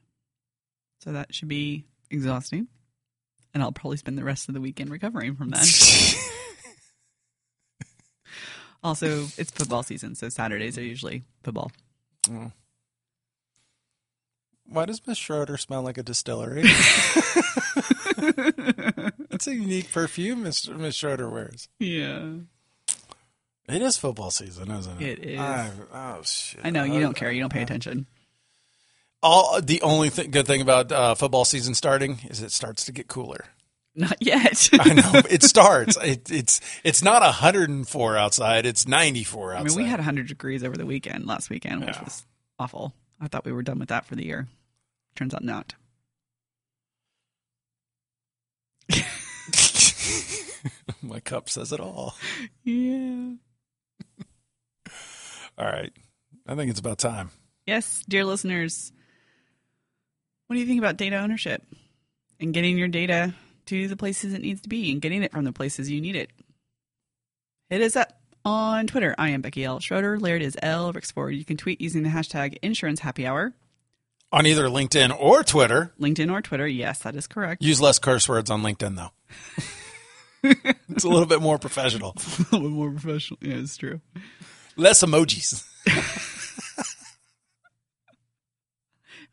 so 1.02 1.12
that 1.12 1.35
should 1.35 1.48
be 1.48 1.85
exhausting, 2.11 2.68
and 3.52 3.62
I'll 3.62 3.72
probably 3.72 3.98
spend 3.98 4.16
the 4.16 4.24
rest 4.24 4.48
of 4.48 4.55
the 4.55 4.61
weekend 4.62 4.90
recovering 4.90 5.37
from 5.37 5.50
that. 5.50 5.66
Also, 8.87 9.27
it's 9.37 9.51
football 9.51 9.83
season, 9.83 10.14
so 10.14 10.29
Saturdays 10.29 10.79
are 10.79 10.83
usually 10.83 11.25
football. 11.42 11.72
Why 14.68 14.85
does 14.87 15.05
Miss 15.07 15.18
Schroeder 15.18 15.57
smell 15.57 15.83
like 15.83 15.99
a 15.99 16.05
distillery? 16.05 16.64
It's 19.37 19.46
a 19.46 19.55
unique 19.55 19.92
perfume 19.92 20.44
Miss, 20.44 20.66
Miss 20.66 20.94
Schroeder 20.94 21.29
wears. 21.29 21.68
Yeah. 21.79 22.37
It 23.68 23.83
is 23.83 23.99
football 23.99 24.31
season, 24.31 24.70
isn't 24.70 25.03
it? 25.03 25.18
It 25.18 25.25
is. 25.33 25.38
I, 25.40 25.70
oh 25.92 26.22
shit! 26.22 26.62
I 26.64 26.70
know 26.70 26.85
you 26.85 27.01
don't 27.01 27.14
care. 27.14 27.31
You 27.31 27.42
don't 27.42 27.53
pay 27.53 27.61
attention. 27.61 28.07
All 29.22 29.61
the 29.61 29.83
only 29.83 30.09
th- 30.09 30.31
good 30.31 30.46
thing 30.46 30.62
about 30.62 30.90
uh, 30.90 31.14
football 31.16 31.44
season 31.44 31.75
starting 31.75 32.20
is 32.31 32.40
it 32.40 32.51
starts 32.51 32.87
to 32.87 32.92
get 32.92 33.09
cooler. 33.09 33.44
Not 33.99 34.17
yet. 34.21 34.69
I 34.79 34.93
know 34.93 35.23
it 35.31 35.43
starts. 35.45 35.97
It, 36.03 36.31
it's 36.31 36.61
it's 36.85 37.03
not 37.03 37.23
104 37.23 38.17
outside. 38.17 38.67
It's 38.67 38.87
94 38.87 39.55
outside. 39.55 39.61
I 39.61 39.65
mean, 39.65 39.77
we 39.85 39.89
had 39.91 39.99
100 39.99 40.29
degrees 40.29 40.63
over 40.63 40.77
the 40.77 40.85
weekend, 40.85 41.27
last 41.27 41.49
weekend, 41.49 41.81
which 41.85 41.97
Yeah. 41.97 42.05
was 42.05 42.27
awful. 42.59 42.93
I 43.21 43.29
thought 43.29 43.47
we 43.47 43.53
were 43.53 43.63
done 43.63 43.79
with 43.79 43.89
that 43.89 44.05
for 44.05 44.15
the 44.15 44.25
year. 44.27 44.49
Turns 45.15 45.33
out 45.35 45.43
not. 45.43 45.75
My 51.03 51.21
cup 51.21 51.49
says 51.49 51.73
it 51.73 51.81
all. 51.81 52.15
Yeah. 52.65 53.31
All 55.59 55.65
right, 55.67 55.93
I 56.47 56.55
think 56.55 56.71
it's 56.71 56.81
about 56.81 56.99
time. 56.99 57.31
Yes, 57.67 58.05
dear 58.07 58.25
listeners, 58.27 58.93
what 60.47 60.55
do 60.55 60.61
you 60.61 60.67
think 60.67 60.79
about 60.79 60.99
data 60.99 61.17
ownership 61.17 61.63
and 62.39 62.53
getting 62.53 62.77
your 62.77 62.89
data 62.89 63.33
to 63.66 63.88
the 63.88 63.96
places 63.96 64.33
it 64.33 64.42
needs 64.42 64.61
to 64.62 64.68
be 64.68 64.90
and 64.92 65.00
getting 65.00 65.22
it 65.22 65.33
from 65.33 65.44
the 65.44 65.52
places 65.52 65.90
you 65.90 66.00
need 66.00 66.16
it? 66.16 66.31
Hit 67.68 67.83
us 67.83 67.96
up 67.96 68.20
on 68.44 68.87
Twitter. 68.87 69.14
I 69.18 69.31
am 69.31 69.42
Becky 69.42 69.64
L. 69.64 69.81
Schroeder. 69.81 70.18
Laird 70.18 70.40
is 70.40 70.57
L. 70.62 70.92
Rixford. 70.92 71.37
You 71.37 71.44
can 71.44 71.57
tweet 71.57 71.81
using 71.81 72.05
the 72.05 72.09
hashtag 72.09 72.59
insurance 72.62 73.00
happy 73.00 73.26
hour, 73.26 73.55
On 74.33 74.46
either 74.46 74.66
LinkedIn 74.66 75.16
or 75.18 75.42
Twitter. 75.42 75.92
LinkedIn 76.00 76.33
or 76.33 76.40
Twitter. 76.42 76.66
Yes, 76.66 77.00
that 77.00 77.16
is 77.16 77.26
correct. 77.26 77.62
Use 77.62 77.81
less 77.81 77.98
curse 77.98 78.29
words 78.29 78.50
on 78.50 78.62
LinkedIn 78.62 78.96
though. 78.96 79.11
it's 80.88 81.05
a 81.05 81.09
little 81.09 81.26
bit 81.26 81.42
more 81.42 81.59
professional. 81.59 82.14
a 82.52 82.57
little 82.57 82.70
more 82.70 82.90
professional. 82.92 83.38
Yeah, 83.42 83.57
it's 83.57 83.76
true. 83.76 84.00
Less 84.76 85.02
emojis. 85.02 85.64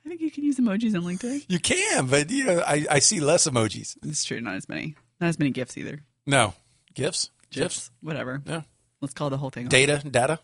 I 0.05 0.09
think 0.09 0.21
you 0.21 0.31
can 0.31 0.43
use 0.43 0.57
emojis 0.57 0.95
on 0.95 1.03
LinkedIn. 1.03 1.45
You 1.47 1.59
can, 1.59 2.07
but 2.07 2.29
you 2.29 2.43
know, 2.45 2.59
I, 2.59 2.85
I 2.89 2.99
see 2.99 3.19
less 3.21 3.47
emojis. 3.47 3.95
It's 4.03 4.23
true. 4.25 4.41
Not 4.41 4.55
as 4.55 4.67
many. 4.67 4.95
Not 5.21 5.27
as 5.27 5.39
many 5.39 5.51
gifts 5.51 5.77
either. 5.77 6.01
No. 6.25 6.53
GIFs? 6.93 7.29
GIFs? 7.51 7.89
Whatever. 8.01 8.41
Yeah. 8.45 8.61
Let's 9.01 9.13
call 9.13 9.29
the 9.29 9.37
whole 9.37 9.49
thing. 9.49 9.65
off. 9.67 9.71
Data? 9.71 10.01
Data? 10.09 10.39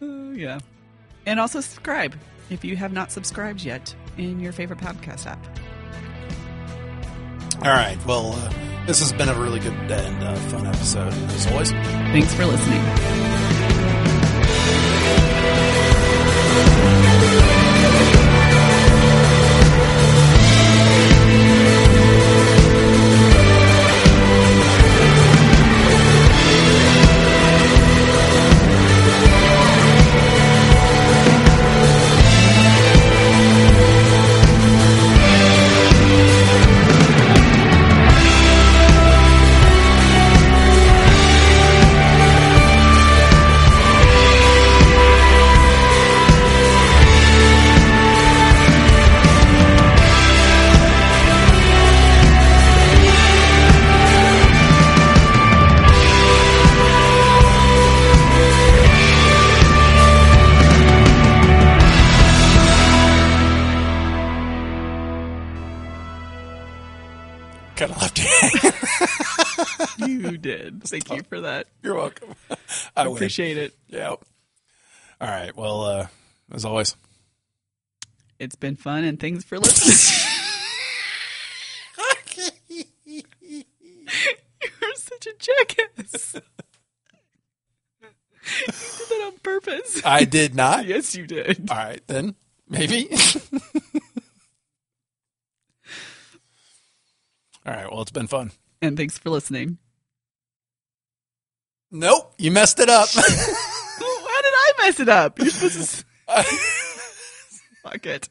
Uh, 0.00 0.04
yeah. 0.34 0.58
And 1.26 1.38
also 1.38 1.60
subscribe 1.60 2.14
if 2.50 2.64
you 2.64 2.76
have 2.76 2.92
not 2.92 3.12
subscribed 3.12 3.62
yet 3.62 3.94
in 4.18 4.40
your 4.40 4.52
favorite 4.52 4.80
podcast 4.80 5.26
app. 5.26 5.44
All 7.58 7.70
right. 7.70 7.98
Well, 8.06 8.32
uh, 8.32 8.52
this 8.86 9.00
has 9.00 9.12
been 9.12 9.28
a 9.28 9.34
really 9.34 9.60
good 9.60 9.72
and 9.72 10.22
uh, 10.22 10.34
fun 10.34 10.66
episode, 10.66 11.12
as 11.12 11.46
always. 11.48 11.70
Thanks 11.70 12.34
for 12.34 12.44
listening. 12.46 13.61
Appreciate 73.22 73.58
it. 73.58 73.74
Yeah. 73.88 74.08
All 74.08 74.18
right. 75.20 75.54
Well, 75.54 75.84
uh, 75.84 76.06
as 76.50 76.64
always. 76.64 76.96
It's 78.38 78.56
been 78.56 78.74
fun 78.76 79.04
and 79.04 79.20
thanks 79.20 79.44
for 79.44 79.58
listening. 79.58 80.18
You're 83.46 84.94
such 84.94 85.26
a 85.26 85.32
jackass. 85.38 86.34
you 88.02 88.10
did 88.66 89.08
that 89.08 89.22
on 89.32 89.38
purpose. 89.42 90.00
I 90.04 90.24
did 90.24 90.54
not. 90.54 90.86
yes, 90.86 91.14
you 91.14 91.26
did. 91.26 91.70
All 91.70 91.76
right, 91.76 92.02
then. 92.06 92.34
Maybe. 92.68 93.08
All 97.64 97.72
right. 97.74 97.90
Well, 97.90 98.02
it's 98.02 98.10
been 98.10 98.26
fun. 98.26 98.52
And 98.80 98.96
thanks 98.96 99.18
for 99.18 99.30
listening. 99.30 99.78
Nope. 101.90 102.21
You 102.38 102.50
messed 102.50 102.78
it 102.80 102.88
up. 102.88 103.08
How 103.14 103.22
did 103.22 104.52
I 104.54 104.72
mess 104.80 105.00
it 105.00 105.08
up? 105.08 105.38
You're 105.38 105.50
supposed 105.50 106.04
to. 106.28 106.42
Fuck 107.82 108.06
it. 108.06 108.28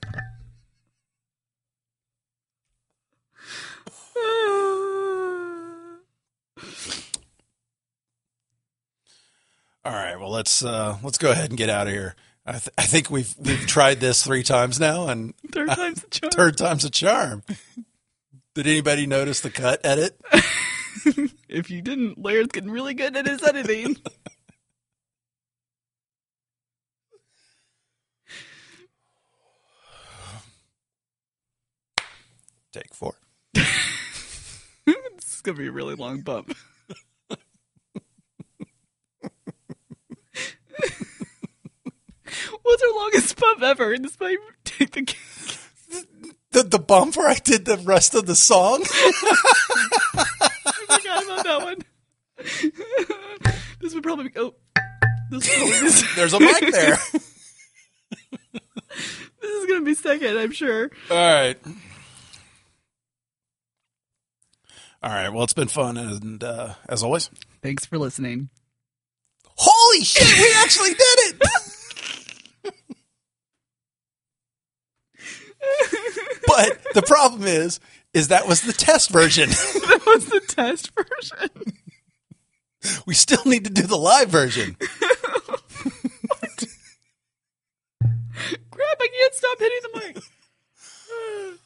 All 9.84 9.94
right. 9.94 10.20
Well, 10.20 10.30
let's 10.30 10.64
uh, 10.64 10.98
let's 11.04 11.18
go 11.18 11.32
ahead 11.32 11.50
and 11.50 11.58
get 11.58 11.70
out 11.70 11.88
of 11.88 11.94
here. 11.94 12.16
I, 12.46 12.52
th- 12.54 12.70
I 12.78 12.84
think 12.84 13.10
we've 13.10 13.34
we've 13.40 13.66
tried 13.66 14.00
this 14.00 14.24
three 14.24 14.44
times 14.44 14.80
now, 14.80 15.08
and 15.08 15.34
Third 15.52 15.70
time's 15.70 16.02
the 16.02 16.10
charm. 16.10 16.32
third 16.32 16.58
time's 16.58 16.86
a 16.86 16.90
charm. 16.90 17.44
Did 18.54 18.68
anybody 18.68 19.08
notice 19.08 19.40
the 19.40 19.50
cut 19.50 19.80
edit? 19.84 20.20
If 21.52 21.70
you 21.70 21.82
didn't, 21.82 22.18
Laird's 22.18 22.54
getting 22.54 22.72
really 22.72 22.94
good 22.94 23.18
at 23.18 23.28
his 23.28 23.44
editing. 23.44 23.98
Take 32.72 32.94
four. 32.94 33.16
this 33.54 33.66
is 35.36 35.42
gonna 35.42 35.58
be 35.58 35.68
a 35.68 35.72
really 35.74 35.96
long 35.96 36.22
bump. 36.22 36.56
What's 42.62 42.84
our 42.84 42.96
longest 42.96 43.38
bump 43.38 43.62
ever? 43.62 43.94
In 43.94 44.04
this 44.04 44.18
might 44.22 44.38
take 44.64 44.92
the. 44.92 45.14
The 46.52 46.64
the 46.64 46.80
bump 46.80 47.18
where 47.18 47.28
I 47.28 47.36
did 47.36 47.66
the 47.66 47.76
rest 47.78 48.16
of 48.16 48.26
the 48.26 48.36
song. 48.36 48.86
I 50.94 50.98
forgot 51.00 51.24
about 51.24 51.44
that 51.46 51.62
one. 51.64 51.78
this 53.82 53.94
would 53.94 54.04
probably 54.04 54.30
be. 54.30 54.32
Oh, 54.38 54.54
this, 55.30 55.48
would 55.48 55.58
probably 55.58 55.90
be, 55.90 56.08
There's 56.16 56.34
a 56.34 56.40
mic 56.42 56.72
there. 56.72 56.98
this 59.42 59.52
is 59.52 59.66
gonna 59.68 59.82
be 59.86 59.94
second, 59.94 60.38
I'm 60.38 60.52
sure. 60.52 60.90
All 61.10 61.18
right. 61.18 61.58
All 65.04 65.10
right. 65.12 65.30
Well, 65.30 65.44
it's 65.44 65.54
been 65.54 65.68
fun, 65.68 65.98
and 65.98 66.44
uh, 66.44 66.74
as 66.88 67.04
always, 67.04 67.30
Thanks 67.62 67.86
for 67.86 67.98
listening. 67.98 68.50
holy 69.56 70.04
shit, 70.04 70.24
we 70.38 70.54
actually 70.64 70.90
did 70.94 71.20
it! 71.20 71.42
but 76.48 76.80
the 76.94 77.02
problem 77.04 77.44
is, 77.44 77.80
is 78.14 78.28
that 78.30 78.48
was 78.48 78.62
the 78.62 78.74
test 78.74 79.10
version. 79.10 79.50
that 79.50 80.02
was 80.06 80.26
the 80.28 80.42
test 80.42 80.92
version. 80.96 81.50
we 83.06 83.14
still 83.14 83.44
need 83.46 83.64
to 83.66 83.70
do 83.70 83.84
the 83.84 83.98
live 83.98 84.30
version. 84.30 84.76
Crap! 88.72 88.98
I 89.00 89.08
can't 89.18 89.34
stop 89.34 89.60
hitting 89.60 89.80
the 89.84 90.00
mic. 90.00 90.18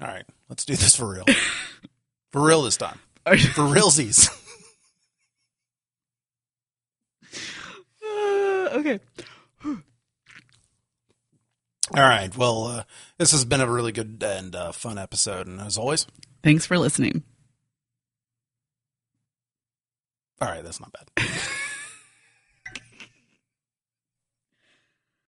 All 0.00 0.08
right. 0.08 0.24
Let's 0.48 0.64
do 0.64 0.76
this 0.76 0.96
for 0.96 1.12
real. 1.12 1.24
for 2.32 2.40
real 2.46 2.62
this 2.62 2.76
time. 2.76 2.98
Uh, 3.26 3.36
For 3.54 3.62
realsies. 3.62 4.28
okay. 8.04 9.00
All 11.92 12.02
right. 12.02 12.34
Well, 12.36 12.64
uh, 12.64 12.84
this 13.18 13.32
has 13.32 13.44
been 13.44 13.60
a 13.60 13.70
really 13.70 13.92
good 13.92 14.22
and 14.26 14.54
uh, 14.54 14.72
fun 14.72 14.96
episode. 14.98 15.46
And 15.46 15.60
as 15.60 15.76
always, 15.76 16.06
Thanks 16.42 16.66
for 16.66 16.78
listening. 16.78 17.22
all 20.40 20.48
right, 20.48 20.62
that's 20.64 20.80
not 20.80 20.92
bad. 20.92 21.26